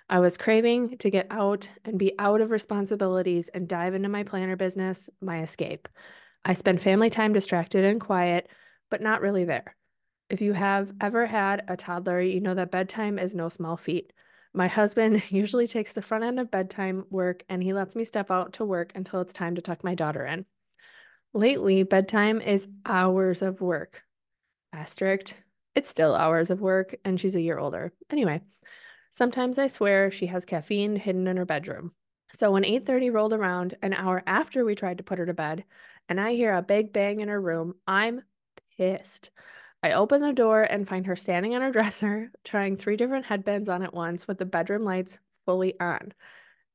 I 0.10 0.18
was 0.18 0.36
craving 0.36 0.98
to 0.98 1.12
get 1.12 1.28
out 1.30 1.70
and 1.84 2.00
be 2.00 2.14
out 2.18 2.42
of 2.42 2.50
responsibilities 2.50 3.50
and 3.50 3.68
dive 3.68 3.94
into 3.94 4.10
my 4.10 4.24
planner 4.24 4.56
business, 4.56 5.12
my 5.22 5.44
escape. 5.44 5.88
I 6.44 6.56
spend 6.56 6.82
family 6.82 7.12
time 7.12 7.34
distracted 7.34 7.86
and 7.86 8.02
quiet, 8.02 8.50
but 8.90 9.04
not 9.04 9.22
really 9.22 9.46
there. 9.46 9.76
If 10.30 10.42
you 10.42 10.54
have 10.54 10.92
ever 11.02 11.28
had 11.28 11.64
a 11.68 11.78
toddler, 11.78 12.20
you 12.20 12.40
know 12.40 12.56
that 12.56 12.72
bedtime 12.72 13.20
is 13.20 13.36
no 13.36 13.48
small 13.48 13.78
feat. 13.78 14.12
My 14.54 14.68
husband 14.68 15.24
usually 15.30 15.68
takes 15.68 15.94
the 15.94 16.02
front 16.02 16.24
end 16.24 16.40
of 16.40 16.50
bedtime 16.50 17.06
work 17.12 17.44
and 17.48 17.62
he 17.62 17.74
lets 17.74 17.96
me 17.96 18.06
step 18.06 18.32
out 18.32 18.54
to 18.54 18.66
work 18.66 18.92
until 18.96 19.22
it's 19.22 19.34
time 19.34 19.56
to 19.56 19.62
tuck 19.62 19.84
my 19.84 19.94
daughter 19.94 20.26
in. 20.26 20.46
Lately, 21.34 21.84
bedtime 21.84 22.42
is 22.42 22.68
hours 22.86 23.44
of 23.44 23.62
work. 23.62 24.02
Asterisk, 24.74 25.36
it's 25.76 25.90
still 25.90 26.16
hours 26.16 26.50
of 26.50 26.60
work 26.60 26.96
and 27.06 27.20
she's 27.20 27.36
a 27.36 27.42
year 27.42 27.60
older. 27.60 27.94
Anyway, 28.10 28.42
sometimes 29.12 29.60
I 29.60 29.68
swear 29.68 30.10
she 30.10 30.26
has 30.28 30.46
caffeine 30.46 30.96
hidden 30.96 31.28
in 31.28 31.38
her 31.38 31.46
bedroom. 31.46 31.92
So 32.34 32.52
when 32.52 32.66
8:30 32.66 33.12
rolled 33.12 33.34
around, 33.34 33.76
an 33.84 33.94
hour 33.94 34.24
after 34.26 34.66
we 34.66 34.74
tried 34.74 34.98
to 34.98 35.04
put 35.04 35.20
her 35.20 35.26
to 35.28 35.34
bed, 35.34 35.66
and 36.10 36.20
I 36.20 36.34
hear 36.34 36.56
a 36.56 36.64
big 36.64 36.92
bang 36.92 37.20
in 37.20 37.28
her 37.30 37.40
room, 37.40 37.76
I'm 37.86 38.24
pissed. 38.78 39.30
I 39.86 39.92
open 39.92 40.20
the 40.20 40.34
door 40.34 40.64
and 40.64 40.88
find 40.88 41.06
her 41.06 41.16
standing 41.16 41.54
on 41.54 41.62
her 41.62 41.72
dresser, 41.72 42.32
trying 42.44 42.76
three 42.76 42.98
different 42.98 43.28
headbands 43.28 43.70
on 43.70 43.84
at 43.84 43.94
once 43.94 44.28
with 44.28 44.40
the 44.40 44.46
bedroom 44.46 44.84
lights 44.84 45.20
fully 45.46 45.80
on. 45.80 46.12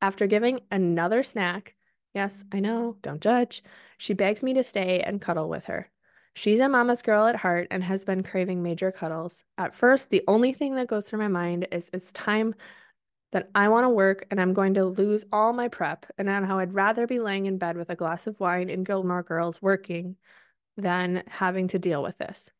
After 0.01 0.29
giving 0.29 0.61
another 0.71 1.25
snack, 1.25 1.75
yes, 2.15 2.45
I 2.53 2.61
know, 2.61 2.99
don't 3.03 3.21
judge, 3.21 3.65
she 3.99 4.15
begs 4.15 4.45
me 4.45 4.55
to 4.55 4.63
stay 4.63 5.01
and 5.01 5.21
cuddle 5.21 5.49
with 5.49 5.65
her. 5.65 5.91
She's 6.35 6.61
a 6.61 6.69
mama's 6.69 7.03
girl 7.03 7.27
at 7.27 7.35
heart 7.35 7.67
and 7.73 7.83
has 7.83 8.05
been 8.05 8.23
craving 8.23 8.63
major 8.63 8.93
cuddles. 8.93 9.43
At 9.59 9.75
first, 9.75 10.11
the 10.11 10.23
only 10.29 10.53
thing 10.53 10.77
that 10.77 10.87
goes 10.87 11.07
through 11.07 11.19
my 11.19 11.27
mind 11.27 11.67
is 11.73 11.91
it's 11.93 12.13
time 12.13 12.55
that 13.33 13.51
I 13.57 13.71
want 13.71 13.87
to 13.87 13.91
work 13.91 14.25
and 14.31 14.41
I'm 14.41 14.55
going 14.55 14.75
to 14.75 14.85
lose 14.85 15.25
all 15.33 15.53
my 15.53 15.67
prep, 15.67 16.07
and 16.17 16.29
how 16.29 16.61
I'd 16.61 16.75
rather 16.75 17.09
be 17.09 17.19
laying 17.19 17.47
in 17.47 17.59
bed 17.59 17.77
with 17.77 17.91
a 17.91 17.97
glass 17.97 18.29
of 18.29 18.39
wine 18.39 18.71
and 18.71 18.87
Gilmore 18.87 19.25
Girls 19.25 19.61
working 19.61 20.15
than 20.77 21.25
having 21.27 21.67
to 21.69 21.79
deal 21.81 22.05
with 22.05 22.17
this. 22.17 22.51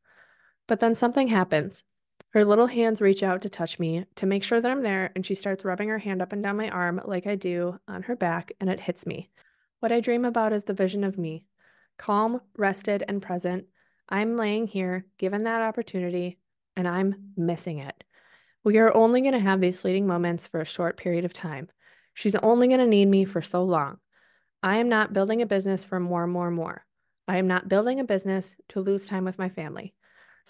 But 0.71 0.79
then 0.79 0.95
something 0.95 1.27
happens. 1.27 1.83
Her 2.29 2.45
little 2.45 2.69
hands 2.69 3.01
reach 3.01 3.25
out 3.25 3.43
to 3.43 3.49
touch 3.49 3.81
me 3.81 4.05
to 4.15 4.25
make 4.25 4.45
sure 4.45 4.61
that 4.61 4.71
I'm 4.71 4.85
there, 4.85 5.11
and 5.17 5.27
she 5.27 5.35
starts 5.35 5.65
rubbing 5.65 5.89
her 5.89 5.99
hand 5.99 6.23
up 6.23 6.33
and 6.33 6.45
down 6.45 6.59
my 6.59 6.71
arm 6.71 7.01
like 7.05 7.27
I 7.27 7.35
do 7.35 7.81
on 7.89 8.05
her 8.05 8.15
back, 8.15 8.53
and 8.61 8.71
it 8.71 8.79
hits 8.79 9.05
me. 9.05 9.31
What 9.81 9.91
I 9.91 9.99
dream 9.99 10.25
about 10.25 10.53
is 10.53 10.63
the 10.63 10.73
vision 10.73 11.03
of 11.03 11.19
me 11.19 11.45
calm, 11.99 12.41
rested, 12.57 13.03
and 13.09 13.21
present. 13.21 13.65
I'm 14.09 14.37
laying 14.37 14.69
here, 14.69 15.07
given 15.19 15.43
that 15.43 15.61
opportunity, 15.61 16.39
and 16.77 16.87
I'm 16.87 17.33
missing 17.37 17.79
it. 17.79 18.05
We 18.63 18.79
are 18.79 18.95
only 18.97 19.23
going 19.23 19.33
to 19.33 19.41
have 19.41 19.61
these 19.61 19.81
fleeting 19.81 20.07
moments 20.07 20.47
for 20.47 20.61
a 20.61 20.65
short 20.65 20.97
period 20.97 21.25
of 21.25 21.33
time. 21.33 21.69
She's 22.15 22.37
only 22.37 22.69
going 22.69 22.79
to 22.79 22.87
need 22.87 23.09
me 23.09 23.25
for 23.25 23.43
so 23.43 23.65
long. 23.65 23.99
I 24.63 24.77
am 24.77 24.89
not 24.89 25.13
building 25.13 25.43
a 25.43 25.47
business 25.47 25.83
for 25.83 25.99
more, 25.99 26.29
more, 26.29 26.53
more. 26.53 26.87
I 27.27 27.39
am 27.39 27.49
not 27.49 27.69
building 27.69 27.99
a 27.99 28.05
business 28.05 28.55
to 28.69 28.81
lose 28.81 29.05
time 29.05 29.25
with 29.25 29.37
my 29.37 29.49
family. 29.49 29.95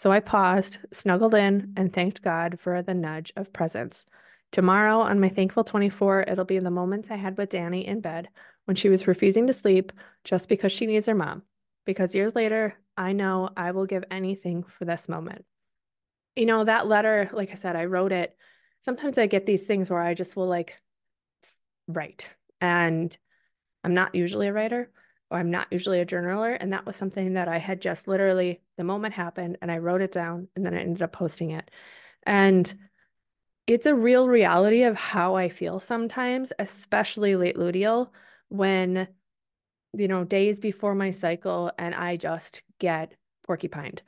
So 0.01 0.11
I 0.11 0.21
paused, 0.21 0.79
snuggled 0.93 1.35
in, 1.35 1.75
and 1.77 1.93
thanked 1.93 2.23
God 2.23 2.59
for 2.59 2.81
the 2.81 2.95
nudge 2.95 3.35
of 3.37 3.53
presence. 3.53 4.07
Tomorrow, 4.51 5.01
on 5.01 5.21
my 5.21 5.29
thankful 5.29 5.63
24, 5.63 6.23
it'll 6.23 6.47
be 6.47 6.59
the 6.59 6.71
moments 6.71 7.11
I 7.11 7.17
had 7.17 7.37
with 7.37 7.51
Danny 7.51 7.87
in 7.87 8.01
bed 8.01 8.31
when 8.65 8.77
she 8.77 8.89
was 8.89 9.07
refusing 9.07 9.47
to 9.47 9.53
sleep 9.53 9.93
just 10.25 10.49
because 10.49 10.73
she 10.73 10.87
needs 10.87 11.07
her 11.07 11.15
mom. 11.15 11.43
Because 11.85 12.15
years 12.15 12.35
later, 12.35 12.79
I 12.97 13.13
know 13.13 13.51
I 13.59 13.73
will 13.73 13.85
give 13.85 14.05
anything 14.11 14.63
for 14.63 14.87
this 14.87 15.07
moment. 15.07 15.45
You 16.35 16.47
know, 16.47 16.65
that 16.65 16.89
letter, 16.89 17.29
like 17.35 17.51
I 17.51 17.57
said, 17.57 17.77
I 17.77 17.85
wrote 17.85 18.13
it. 18.13 18.35
Sometimes 18.81 19.19
I 19.19 19.27
get 19.27 19.45
these 19.45 19.67
things 19.67 19.91
where 19.91 20.01
I 20.01 20.15
just 20.15 20.35
will 20.35 20.49
like 20.49 20.81
write, 21.87 22.27
and 22.59 23.15
I'm 23.85 23.93
not 23.93 24.15
usually 24.15 24.47
a 24.47 24.53
writer 24.55 24.91
or 25.31 25.39
I'm 25.39 25.51
not 25.51 25.69
usually 25.71 26.01
a 26.01 26.07
journaler. 26.07 26.57
And 26.59 26.73
that 26.73 26.87
was 26.87 26.97
something 26.97 27.35
that 27.35 27.49
I 27.49 27.59
had 27.59 27.81
just 27.81 28.09
literally, 28.09 28.61
the 28.77 28.85
moment 28.85 29.15
happened 29.15 29.59
and 29.63 29.71
I 29.71 29.79
wrote 29.79 30.03
it 30.03 30.13
down 30.13 30.49
and 30.57 30.67
then 30.67 30.75
I 30.75 30.81
ended 30.81 31.03
up 31.03 31.13
posting 31.13 31.51
it. 31.51 31.71
And 32.25 32.73
it's 33.67 33.87
a 33.87 33.95
real 33.95 34.29
reality 34.29 34.83
of 34.83 34.97
how 34.97 35.37
I 35.37 35.49
feel 35.49 35.79
sometimes, 35.79 36.53
especially 36.59 37.37
late 37.37 37.57
luteal, 37.57 38.09
when, 38.49 39.07
you 39.93 40.09
know, 40.09 40.25
days 40.25 40.59
before 40.59 40.95
my 40.95 41.13
cycle 41.13 41.71
and 41.79 41.95
I 41.95 42.17
just 42.17 42.63
get 42.81 43.15
porcupined. 43.47 44.03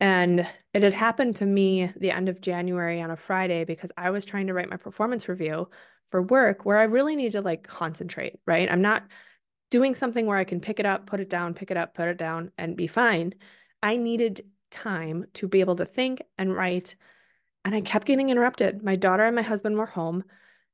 And 0.00 0.46
it 0.72 0.82
had 0.82 0.94
happened 0.94 1.36
to 1.36 1.46
me 1.46 1.90
the 1.96 2.10
end 2.10 2.28
of 2.28 2.40
January 2.40 3.00
on 3.00 3.10
a 3.10 3.16
Friday 3.16 3.64
because 3.64 3.92
I 3.96 4.10
was 4.10 4.24
trying 4.24 4.46
to 4.46 4.54
write 4.54 4.70
my 4.70 4.76
performance 4.76 5.28
review 5.28 5.68
for 6.08 6.22
work 6.22 6.64
where 6.64 6.78
I 6.78 6.84
really 6.84 7.16
need 7.16 7.32
to 7.32 7.40
like 7.40 7.66
concentrate, 7.66 8.38
right? 8.46 8.70
I'm 8.70 8.82
not 8.82 9.04
doing 9.70 9.94
something 9.94 10.26
where 10.26 10.38
I 10.38 10.44
can 10.44 10.60
pick 10.60 10.80
it 10.80 10.86
up, 10.86 11.06
put 11.06 11.20
it 11.20 11.30
down, 11.30 11.54
pick 11.54 11.70
it 11.70 11.76
up, 11.76 11.94
put 11.94 12.08
it 12.08 12.18
down, 12.18 12.50
and 12.58 12.76
be 12.76 12.86
fine. 12.86 13.34
I 13.82 13.96
needed 13.96 14.44
time 14.70 15.26
to 15.34 15.48
be 15.48 15.60
able 15.60 15.76
to 15.76 15.84
think 15.84 16.22
and 16.38 16.54
write. 16.54 16.94
And 17.64 17.74
I 17.74 17.80
kept 17.80 18.06
getting 18.06 18.30
interrupted. 18.30 18.82
My 18.82 18.96
daughter 18.96 19.24
and 19.24 19.34
my 19.34 19.42
husband 19.42 19.76
were 19.76 19.86
home. 19.86 20.24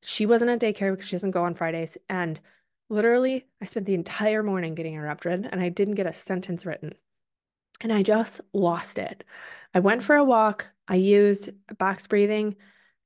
She 0.02 0.26
wasn't 0.26 0.50
at 0.50 0.60
daycare 0.60 0.92
because 0.92 1.08
she 1.08 1.16
doesn't 1.16 1.30
go 1.30 1.44
on 1.44 1.54
Fridays. 1.54 1.96
And 2.08 2.40
literally, 2.88 3.46
I 3.60 3.66
spent 3.66 3.86
the 3.86 3.94
entire 3.94 4.42
morning 4.42 4.74
getting 4.74 4.94
interrupted 4.94 5.48
and 5.50 5.60
I 5.60 5.68
didn't 5.68 5.94
get 5.94 6.06
a 6.06 6.12
sentence 6.12 6.66
written. 6.66 6.94
And 7.80 7.92
I 7.92 8.02
just 8.02 8.40
lost 8.52 8.98
it. 8.98 9.24
I 9.74 9.80
went 9.80 10.04
for 10.04 10.16
a 10.16 10.24
walk. 10.24 10.66
I 10.86 10.96
used 10.96 11.50
box 11.78 12.06
breathing 12.06 12.56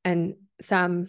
and 0.04 0.34
some 0.60 1.06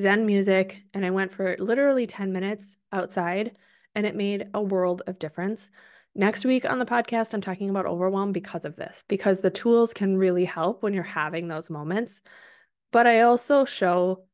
Zen 0.00 0.26
music. 0.26 0.82
And 0.92 1.04
I 1.04 1.10
went 1.10 1.32
for 1.32 1.56
literally 1.58 2.06
10 2.06 2.32
minutes 2.32 2.76
outside, 2.92 3.56
and 3.94 4.06
it 4.06 4.16
made 4.16 4.48
a 4.54 4.62
world 4.62 5.02
of 5.06 5.18
difference. 5.18 5.70
Next 6.14 6.44
week 6.44 6.64
on 6.64 6.78
the 6.78 6.84
podcast, 6.86 7.32
I'm 7.32 7.40
talking 7.40 7.70
about 7.70 7.86
overwhelm 7.86 8.32
because 8.32 8.64
of 8.64 8.76
this, 8.76 9.02
because 9.08 9.40
the 9.40 9.50
tools 9.50 9.94
can 9.94 10.16
really 10.16 10.44
help 10.44 10.82
when 10.82 10.92
you're 10.92 11.02
having 11.02 11.48
those 11.48 11.70
moments. 11.70 12.20
But 12.90 13.06
I 13.06 13.22
also 13.22 13.64
show, 13.64 14.24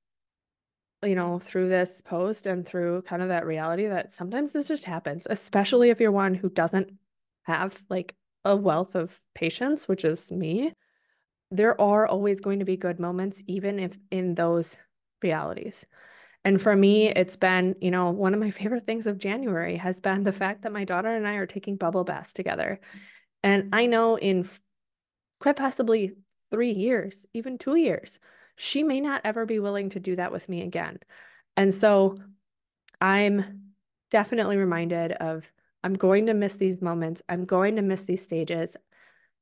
you 1.05 1.15
know, 1.15 1.39
through 1.39 1.69
this 1.69 2.03
post 2.05 2.47
and 2.47 2.67
through 2.67 3.03
kind 3.03 3.23
of 3.23 3.29
that 3.29 3.47
reality 3.47 3.87
that 3.87 4.13
sometimes 4.13 4.53
this 4.53 4.67
just 4.67 4.85
happens, 4.85 5.27
especially 5.31 5.91
if 5.91 6.01
you're 6.01 6.11
one 6.11 6.35
who 6.35 6.51
doesn't 6.51 6.93
have 7.45 7.81
like 7.89 8.17
a 8.45 8.57
wealth 8.57 8.97
of 8.97 9.17
patience, 9.35 9.87
which 9.87 10.05
is 10.05 10.33
me. 10.33 10.73
There 11.51 11.81
are 11.81 12.07
always 12.07 12.41
going 12.41 12.59
to 12.59 12.65
be 12.65 12.77
good 12.77 12.99
moments, 12.99 13.41
even 13.47 13.79
if 13.79 13.97
in 14.11 14.35
those 14.35 14.77
realities. 15.23 15.87
And 16.49 16.63
for 16.63 16.75
me, 16.75 17.09
it's 17.09 17.37
been, 17.37 17.75
you 17.79 17.91
know, 17.91 18.09
one 18.09 18.33
of 18.33 18.41
my 18.41 18.51
favorite 18.63 18.87
things 18.87 19.07
of 19.07 19.19
January 19.19 19.77
has 19.77 20.01
been 20.01 20.25
the 20.25 20.33
fact 20.33 20.63
that 20.63 20.73
my 20.73 20.85
daughter 20.85 21.15
and 21.15 21.29
I 21.29 21.35
are 21.35 21.47
taking 21.47 21.77
bubble 21.77 22.05
baths 22.05 22.33
together. 22.33 22.81
And 23.43 23.69
I 23.75 23.85
know 23.85 24.17
in 24.17 24.49
quite 25.41 25.57
possibly 25.57 26.15
three 26.51 26.71
years, 26.71 27.27
even 27.35 27.59
two 27.59 27.75
years, 27.75 28.19
she 28.57 28.83
may 28.83 28.99
not 28.99 29.21
ever 29.25 29.45
be 29.45 29.59
willing 29.59 29.91
to 29.91 30.01
do 30.01 30.17
that 30.17 30.33
with 30.33 30.49
me 30.49 30.63
again. 30.63 31.01
And 31.55 31.75
so 31.75 32.19
I'm 32.99 33.75
definitely 34.11 34.57
reminded 34.57 35.13
of 35.13 35.45
I'm 35.85 35.93
going 35.93 36.25
to 36.27 36.35
miss 36.35 36.55
these 36.55 36.81
moments. 36.81 37.21
I'm 37.29 37.45
going 37.45 37.77
to 37.77 37.83
miss 37.83 38.05
these 38.05 38.25
stages 38.25 38.75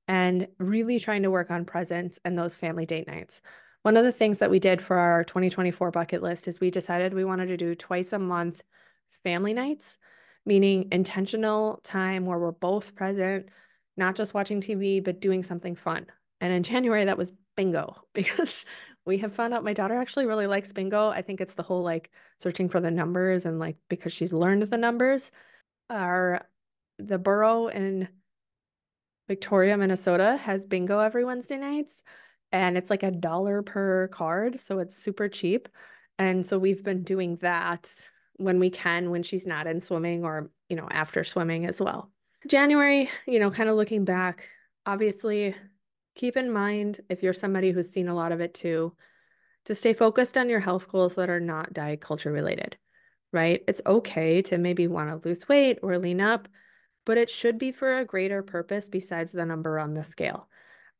and 0.08 0.48
really 0.58 0.98
trying 0.98 1.22
to 1.22 1.30
work 1.30 1.52
on 1.52 1.66
presence 1.66 2.18
and 2.24 2.36
those 2.36 2.56
family 2.56 2.84
date 2.84 3.06
nights. 3.06 3.42
One 3.86 3.96
of 3.96 4.02
the 4.02 4.10
things 4.10 4.40
that 4.40 4.50
we 4.50 4.58
did 4.58 4.82
for 4.82 4.98
our 4.98 5.22
2024 5.22 5.92
bucket 5.92 6.20
list 6.20 6.48
is 6.48 6.58
we 6.58 6.72
decided 6.72 7.14
we 7.14 7.24
wanted 7.24 7.46
to 7.46 7.56
do 7.56 7.76
twice 7.76 8.12
a 8.12 8.18
month 8.18 8.60
family 9.22 9.54
nights, 9.54 9.96
meaning 10.44 10.88
intentional 10.90 11.78
time 11.84 12.26
where 12.26 12.36
we're 12.36 12.50
both 12.50 12.96
present, 12.96 13.48
not 13.96 14.16
just 14.16 14.34
watching 14.34 14.60
TV, 14.60 14.98
but 15.04 15.20
doing 15.20 15.44
something 15.44 15.76
fun. 15.76 16.06
And 16.40 16.52
in 16.52 16.62
January, 16.64 17.04
that 17.04 17.16
was 17.16 17.30
bingo 17.56 17.94
because 18.12 18.64
we 19.04 19.18
have 19.18 19.34
found 19.34 19.54
out 19.54 19.62
my 19.62 19.72
daughter 19.72 19.94
actually 19.94 20.26
really 20.26 20.48
likes 20.48 20.72
bingo. 20.72 21.10
I 21.10 21.22
think 21.22 21.40
it's 21.40 21.54
the 21.54 21.62
whole 21.62 21.84
like 21.84 22.10
searching 22.40 22.68
for 22.68 22.80
the 22.80 22.90
numbers 22.90 23.46
and 23.46 23.60
like 23.60 23.76
because 23.88 24.12
she's 24.12 24.32
learned 24.32 24.64
the 24.64 24.76
numbers. 24.76 25.30
Our 25.90 26.44
the 26.98 27.20
borough 27.20 27.68
in 27.68 28.08
Victoria, 29.28 29.76
Minnesota 29.76 30.38
has 30.42 30.66
bingo 30.66 30.98
every 30.98 31.24
Wednesday 31.24 31.56
nights 31.56 32.02
and 32.52 32.76
it's 32.76 32.90
like 32.90 33.02
a 33.02 33.10
dollar 33.10 33.62
per 33.62 34.08
card, 34.08 34.60
so 34.60 34.78
it's 34.78 34.96
super 34.96 35.28
cheap. 35.28 35.68
And 36.18 36.46
so 36.46 36.58
we've 36.58 36.82
been 36.82 37.02
doing 37.02 37.36
that 37.36 37.90
when 38.36 38.58
we 38.58 38.70
can 38.70 39.10
when 39.10 39.22
she's 39.22 39.46
not 39.46 39.66
in 39.66 39.80
swimming 39.80 40.24
or, 40.24 40.50
you 40.68 40.76
know, 40.76 40.88
after 40.90 41.24
swimming 41.24 41.66
as 41.66 41.80
well. 41.80 42.10
January, 42.46 43.10
you 43.26 43.38
know, 43.38 43.50
kind 43.50 43.68
of 43.68 43.76
looking 43.76 44.04
back, 44.04 44.48
obviously 44.84 45.54
keep 46.14 46.36
in 46.36 46.50
mind 46.50 47.00
if 47.08 47.22
you're 47.22 47.32
somebody 47.32 47.70
who's 47.70 47.90
seen 47.90 48.08
a 48.08 48.14
lot 48.14 48.32
of 48.32 48.40
it 48.40 48.54
too, 48.54 48.94
to 49.66 49.74
stay 49.74 49.92
focused 49.92 50.38
on 50.38 50.48
your 50.48 50.60
health 50.60 50.88
goals 50.88 51.14
that 51.16 51.28
are 51.28 51.40
not 51.40 51.72
diet 51.72 52.00
culture 52.00 52.32
related, 52.32 52.76
right? 53.32 53.62
It's 53.68 53.82
okay 53.84 54.42
to 54.42 54.58
maybe 54.58 54.86
want 54.86 55.10
to 55.10 55.28
lose 55.28 55.48
weight 55.48 55.78
or 55.82 55.98
lean 55.98 56.20
up, 56.20 56.48
but 57.04 57.18
it 57.18 57.28
should 57.28 57.58
be 57.58 57.72
for 57.72 57.98
a 57.98 58.04
greater 58.04 58.42
purpose 58.42 58.88
besides 58.88 59.32
the 59.32 59.44
number 59.44 59.78
on 59.78 59.94
the 59.94 60.04
scale. 60.04 60.48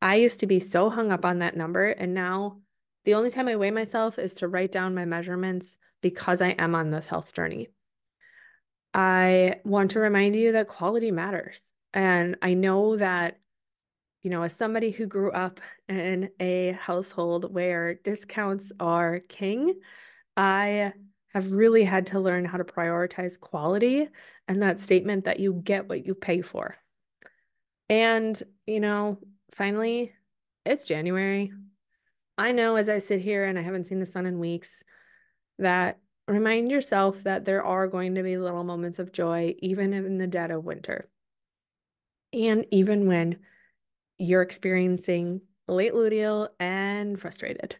I 0.02 0.16
used 0.16 0.40
to 0.40 0.46
be 0.46 0.60
so 0.60 0.90
hung 0.90 1.10
up 1.10 1.24
on 1.24 1.38
that 1.38 1.56
number. 1.56 1.88
And 1.88 2.14
now 2.14 2.58
the 3.04 3.14
only 3.14 3.30
time 3.30 3.48
I 3.48 3.56
weigh 3.56 3.70
myself 3.70 4.18
is 4.18 4.34
to 4.34 4.48
write 4.48 4.72
down 4.72 4.94
my 4.94 5.04
measurements 5.04 5.76
because 6.02 6.42
I 6.42 6.50
am 6.50 6.74
on 6.74 6.90
this 6.90 7.06
health 7.06 7.32
journey. 7.32 7.68
I 8.92 9.60
want 9.64 9.92
to 9.92 10.00
remind 10.00 10.36
you 10.36 10.52
that 10.52 10.68
quality 10.68 11.10
matters. 11.10 11.60
And 11.92 12.36
I 12.42 12.54
know 12.54 12.96
that, 12.96 13.38
you 14.22 14.30
know, 14.30 14.42
as 14.42 14.54
somebody 14.54 14.90
who 14.90 15.06
grew 15.06 15.30
up 15.30 15.60
in 15.88 16.30
a 16.40 16.72
household 16.72 17.52
where 17.52 17.94
discounts 17.94 18.72
are 18.80 19.20
king, 19.20 19.74
I 20.36 20.92
have 21.32 21.52
really 21.52 21.84
had 21.84 22.08
to 22.08 22.20
learn 22.20 22.44
how 22.44 22.58
to 22.58 22.64
prioritize 22.64 23.38
quality 23.38 24.08
and 24.48 24.62
that 24.62 24.80
statement 24.80 25.24
that 25.24 25.40
you 25.40 25.60
get 25.64 25.88
what 25.88 26.06
you 26.06 26.14
pay 26.14 26.40
for. 26.40 26.76
And, 27.88 28.42
you 28.66 28.80
know, 28.80 29.18
finally, 29.56 30.12
it's 30.64 30.84
January. 30.84 31.52
I 32.38 32.52
know 32.52 32.76
as 32.76 32.88
I 32.88 32.98
sit 32.98 33.20
here 33.20 33.46
and 33.46 33.58
I 33.58 33.62
haven't 33.62 33.86
seen 33.86 34.00
the 34.00 34.06
sun 34.06 34.26
in 34.26 34.38
weeks 34.38 34.84
that 35.58 35.98
remind 36.28 36.70
yourself 36.70 37.22
that 37.24 37.44
there 37.44 37.64
are 37.64 37.88
going 37.88 38.16
to 38.16 38.22
be 38.22 38.36
little 38.36 38.64
moments 38.64 38.98
of 38.98 39.12
joy, 39.12 39.54
even 39.60 39.92
in 39.94 40.18
the 40.18 40.26
dead 40.26 40.50
of 40.50 40.64
winter. 40.64 41.08
And 42.32 42.66
even 42.70 43.06
when 43.06 43.38
you're 44.18 44.42
experiencing 44.42 45.40
late 45.68 45.94
luteal 45.94 46.48
and 46.60 47.18
frustrated, 47.18 47.76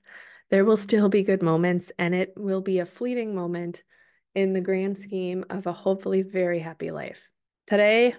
there 0.51 0.65
will 0.65 0.77
still 0.77 1.09
be 1.09 1.23
good 1.23 1.43
moments 1.43 1.91
and 1.99 2.15
it 2.15 2.33
will 2.37 2.61
be 2.61 2.79
a 2.79 2.87
fleeting 2.87 3.35
moment 3.35 3.83
in 4.35 4.53
the 4.53 4.61
grand 4.61 4.99
scheme 4.99 5.45
of 5.51 5.67
a 5.67 5.73
hopefully 5.73 6.23
very 6.23 6.61
happy 6.61 6.91
life. 6.91 7.23
Today, 7.67 8.15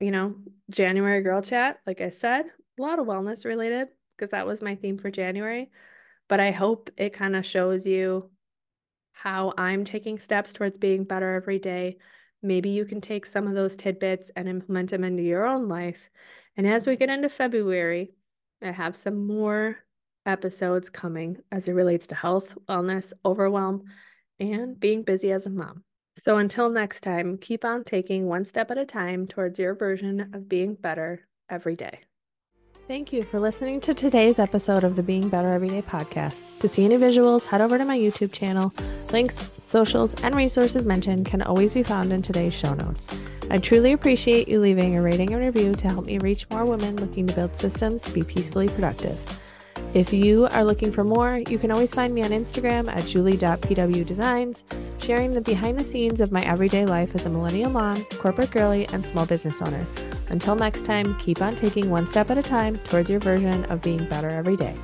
you 0.00 0.10
know, 0.10 0.34
January 0.70 1.22
girl 1.22 1.40
chat, 1.40 1.78
like 1.86 2.00
I 2.00 2.10
said, 2.10 2.44
a 2.82 2.84
lot 2.84 2.98
of 2.98 3.06
wellness 3.06 3.44
related 3.44 3.88
because 4.16 4.30
that 4.30 4.46
was 4.46 4.60
my 4.60 4.74
theme 4.74 4.98
for 4.98 5.10
January. 5.10 5.70
But 6.28 6.40
I 6.40 6.50
hope 6.50 6.90
it 6.96 7.12
kind 7.12 7.36
of 7.36 7.46
shows 7.46 7.86
you 7.86 8.30
how 9.12 9.52
I'm 9.56 9.84
taking 9.84 10.18
steps 10.18 10.52
towards 10.52 10.78
being 10.78 11.04
better 11.04 11.34
every 11.34 11.58
day. 11.58 11.98
Maybe 12.42 12.70
you 12.70 12.84
can 12.84 13.00
take 13.00 13.24
some 13.24 13.46
of 13.46 13.54
those 13.54 13.76
tidbits 13.76 14.30
and 14.34 14.48
implement 14.48 14.90
them 14.90 15.04
into 15.04 15.22
your 15.22 15.46
own 15.46 15.68
life. 15.68 16.10
And 16.56 16.66
as 16.66 16.86
we 16.86 16.96
get 16.96 17.10
into 17.10 17.28
February, 17.28 18.12
I 18.60 18.72
have 18.72 18.96
some 18.96 19.26
more 19.26 19.76
episodes 20.26 20.90
coming 20.90 21.38
as 21.50 21.68
it 21.68 21.72
relates 21.72 22.06
to 22.08 22.14
health, 22.14 22.54
wellness, 22.68 23.12
overwhelm, 23.24 23.84
and 24.40 24.78
being 24.78 25.02
busy 25.02 25.30
as 25.32 25.46
a 25.46 25.50
mom. 25.50 25.84
So 26.18 26.36
until 26.36 26.68
next 26.68 27.02
time, 27.02 27.38
keep 27.38 27.64
on 27.64 27.84
taking 27.84 28.26
one 28.26 28.44
step 28.44 28.70
at 28.70 28.78
a 28.78 28.84
time 28.84 29.26
towards 29.26 29.58
your 29.58 29.74
version 29.74 30.30
of 30.34 30.48
being 30.48 30.74
better 30.74 31.26
every 31.48 31.76
day. 31.76 32.00
Thank 32.88 33.12
you 33.12 33.22
for 33.22 33.38
listening 33.38 33.80
to 33.82 33.94
today's 33.94 34.40
episode 34.40 34.82
of 34.82 34.96
the 34.96 35.04
Being 35.04 35.28
Better 35.28 35.52
Everyday 35.52 35.82
podcast. 35.82 36.44
To 36.58 36.66
see 36.66 36.84
any 36.84 36.96
visuals, 36.96 37.46
head 37.46 37.60
over 37.60 37.78
to 37.78 37.84
my 37.84 37.96
YouTube 37.96 38.32
channel. 38.32 38.74
Links, 39.12 39.50
socials, 39.62 40.16
and 40.22 40.34
resources 40.34 40.84
mentioned 40.84 41.24
can 41.24 41.42
always 41.42 41.72
be 41.72 41.84
found 41.84 42.12
in 42.12 42.22
today's 42.22 42.52
show 42.52 42.74
notes. 42.74 43.06
I 43.50 43.58
truly 43.58 43.92
appreciate 43.92 44.48
you 44.48 44.58
leaving 44.58 44.98
a 44.98 45.02
rating 45.02 45.32
and 45.32 45.44
review 45.44 45.76
to 45.76 45.88
help 45.88 46.06
me 46.06 46.18
reach 46.18 46.50
more 46.50 46.64
women 46.64 46.96
looking 46.96 47.28
to 47.28 47.34
build 47.34 47.54
systems 47.54 48.02
to 48.02 48.10
be 48.12 48.22
peacefully 48.22 48.66
productive. 48.66 49.16
If 49.94 50.12
you 50.12 50.48
are 50.48 50.64
looking 50.64 50.90
for 50.90 51.04
more, 51.04 51.40
you 51.48 51.58
can 51.58 51.70
always 51.70 51.94
find 51.94 52.12
me 52.12 52.24
on 52.24 52.30
Instagram 52.30 52.88
at 52.88 53.06
julie.pwdesigns, 53.06 54.64
sharing 55.00 55.34
the 55.34 55.40
behind 55.40 55.78
the 55.78 55.84
scenes 55.84 56.20
of 56.20 56.32
my 56.32 56.40
everyday 56.40 56.84
life 56.84 57.14
as 57.14 57.26
a 57.26 57.30
millennial 57.30 57.70
mom, 57.70 58.04
corporate 58.18 58.50
girly, 58.50 58.88
and 58.88 59.06
small 59.06 59.24
business 59.24 59.62
owner. 59.62 59.86
Until 60.32 60.56
next 60.56 60.86
time, 60.86 61.14
keep 61.18 61.40
on 61.42 61.54
taking 61.54 61.90
one 61.90 62.06
step 62.06 62.30
at 62.30 62.38
a 62.38 62.42
time 62.42 62.76
towards 62.78 63.08
your 63.08 63.20
version 63.20 63.64
of 63.66 63.82
being 63.82 64.04
better 64.06 64.30
every 64.30 64.56
day. 64.56 64.74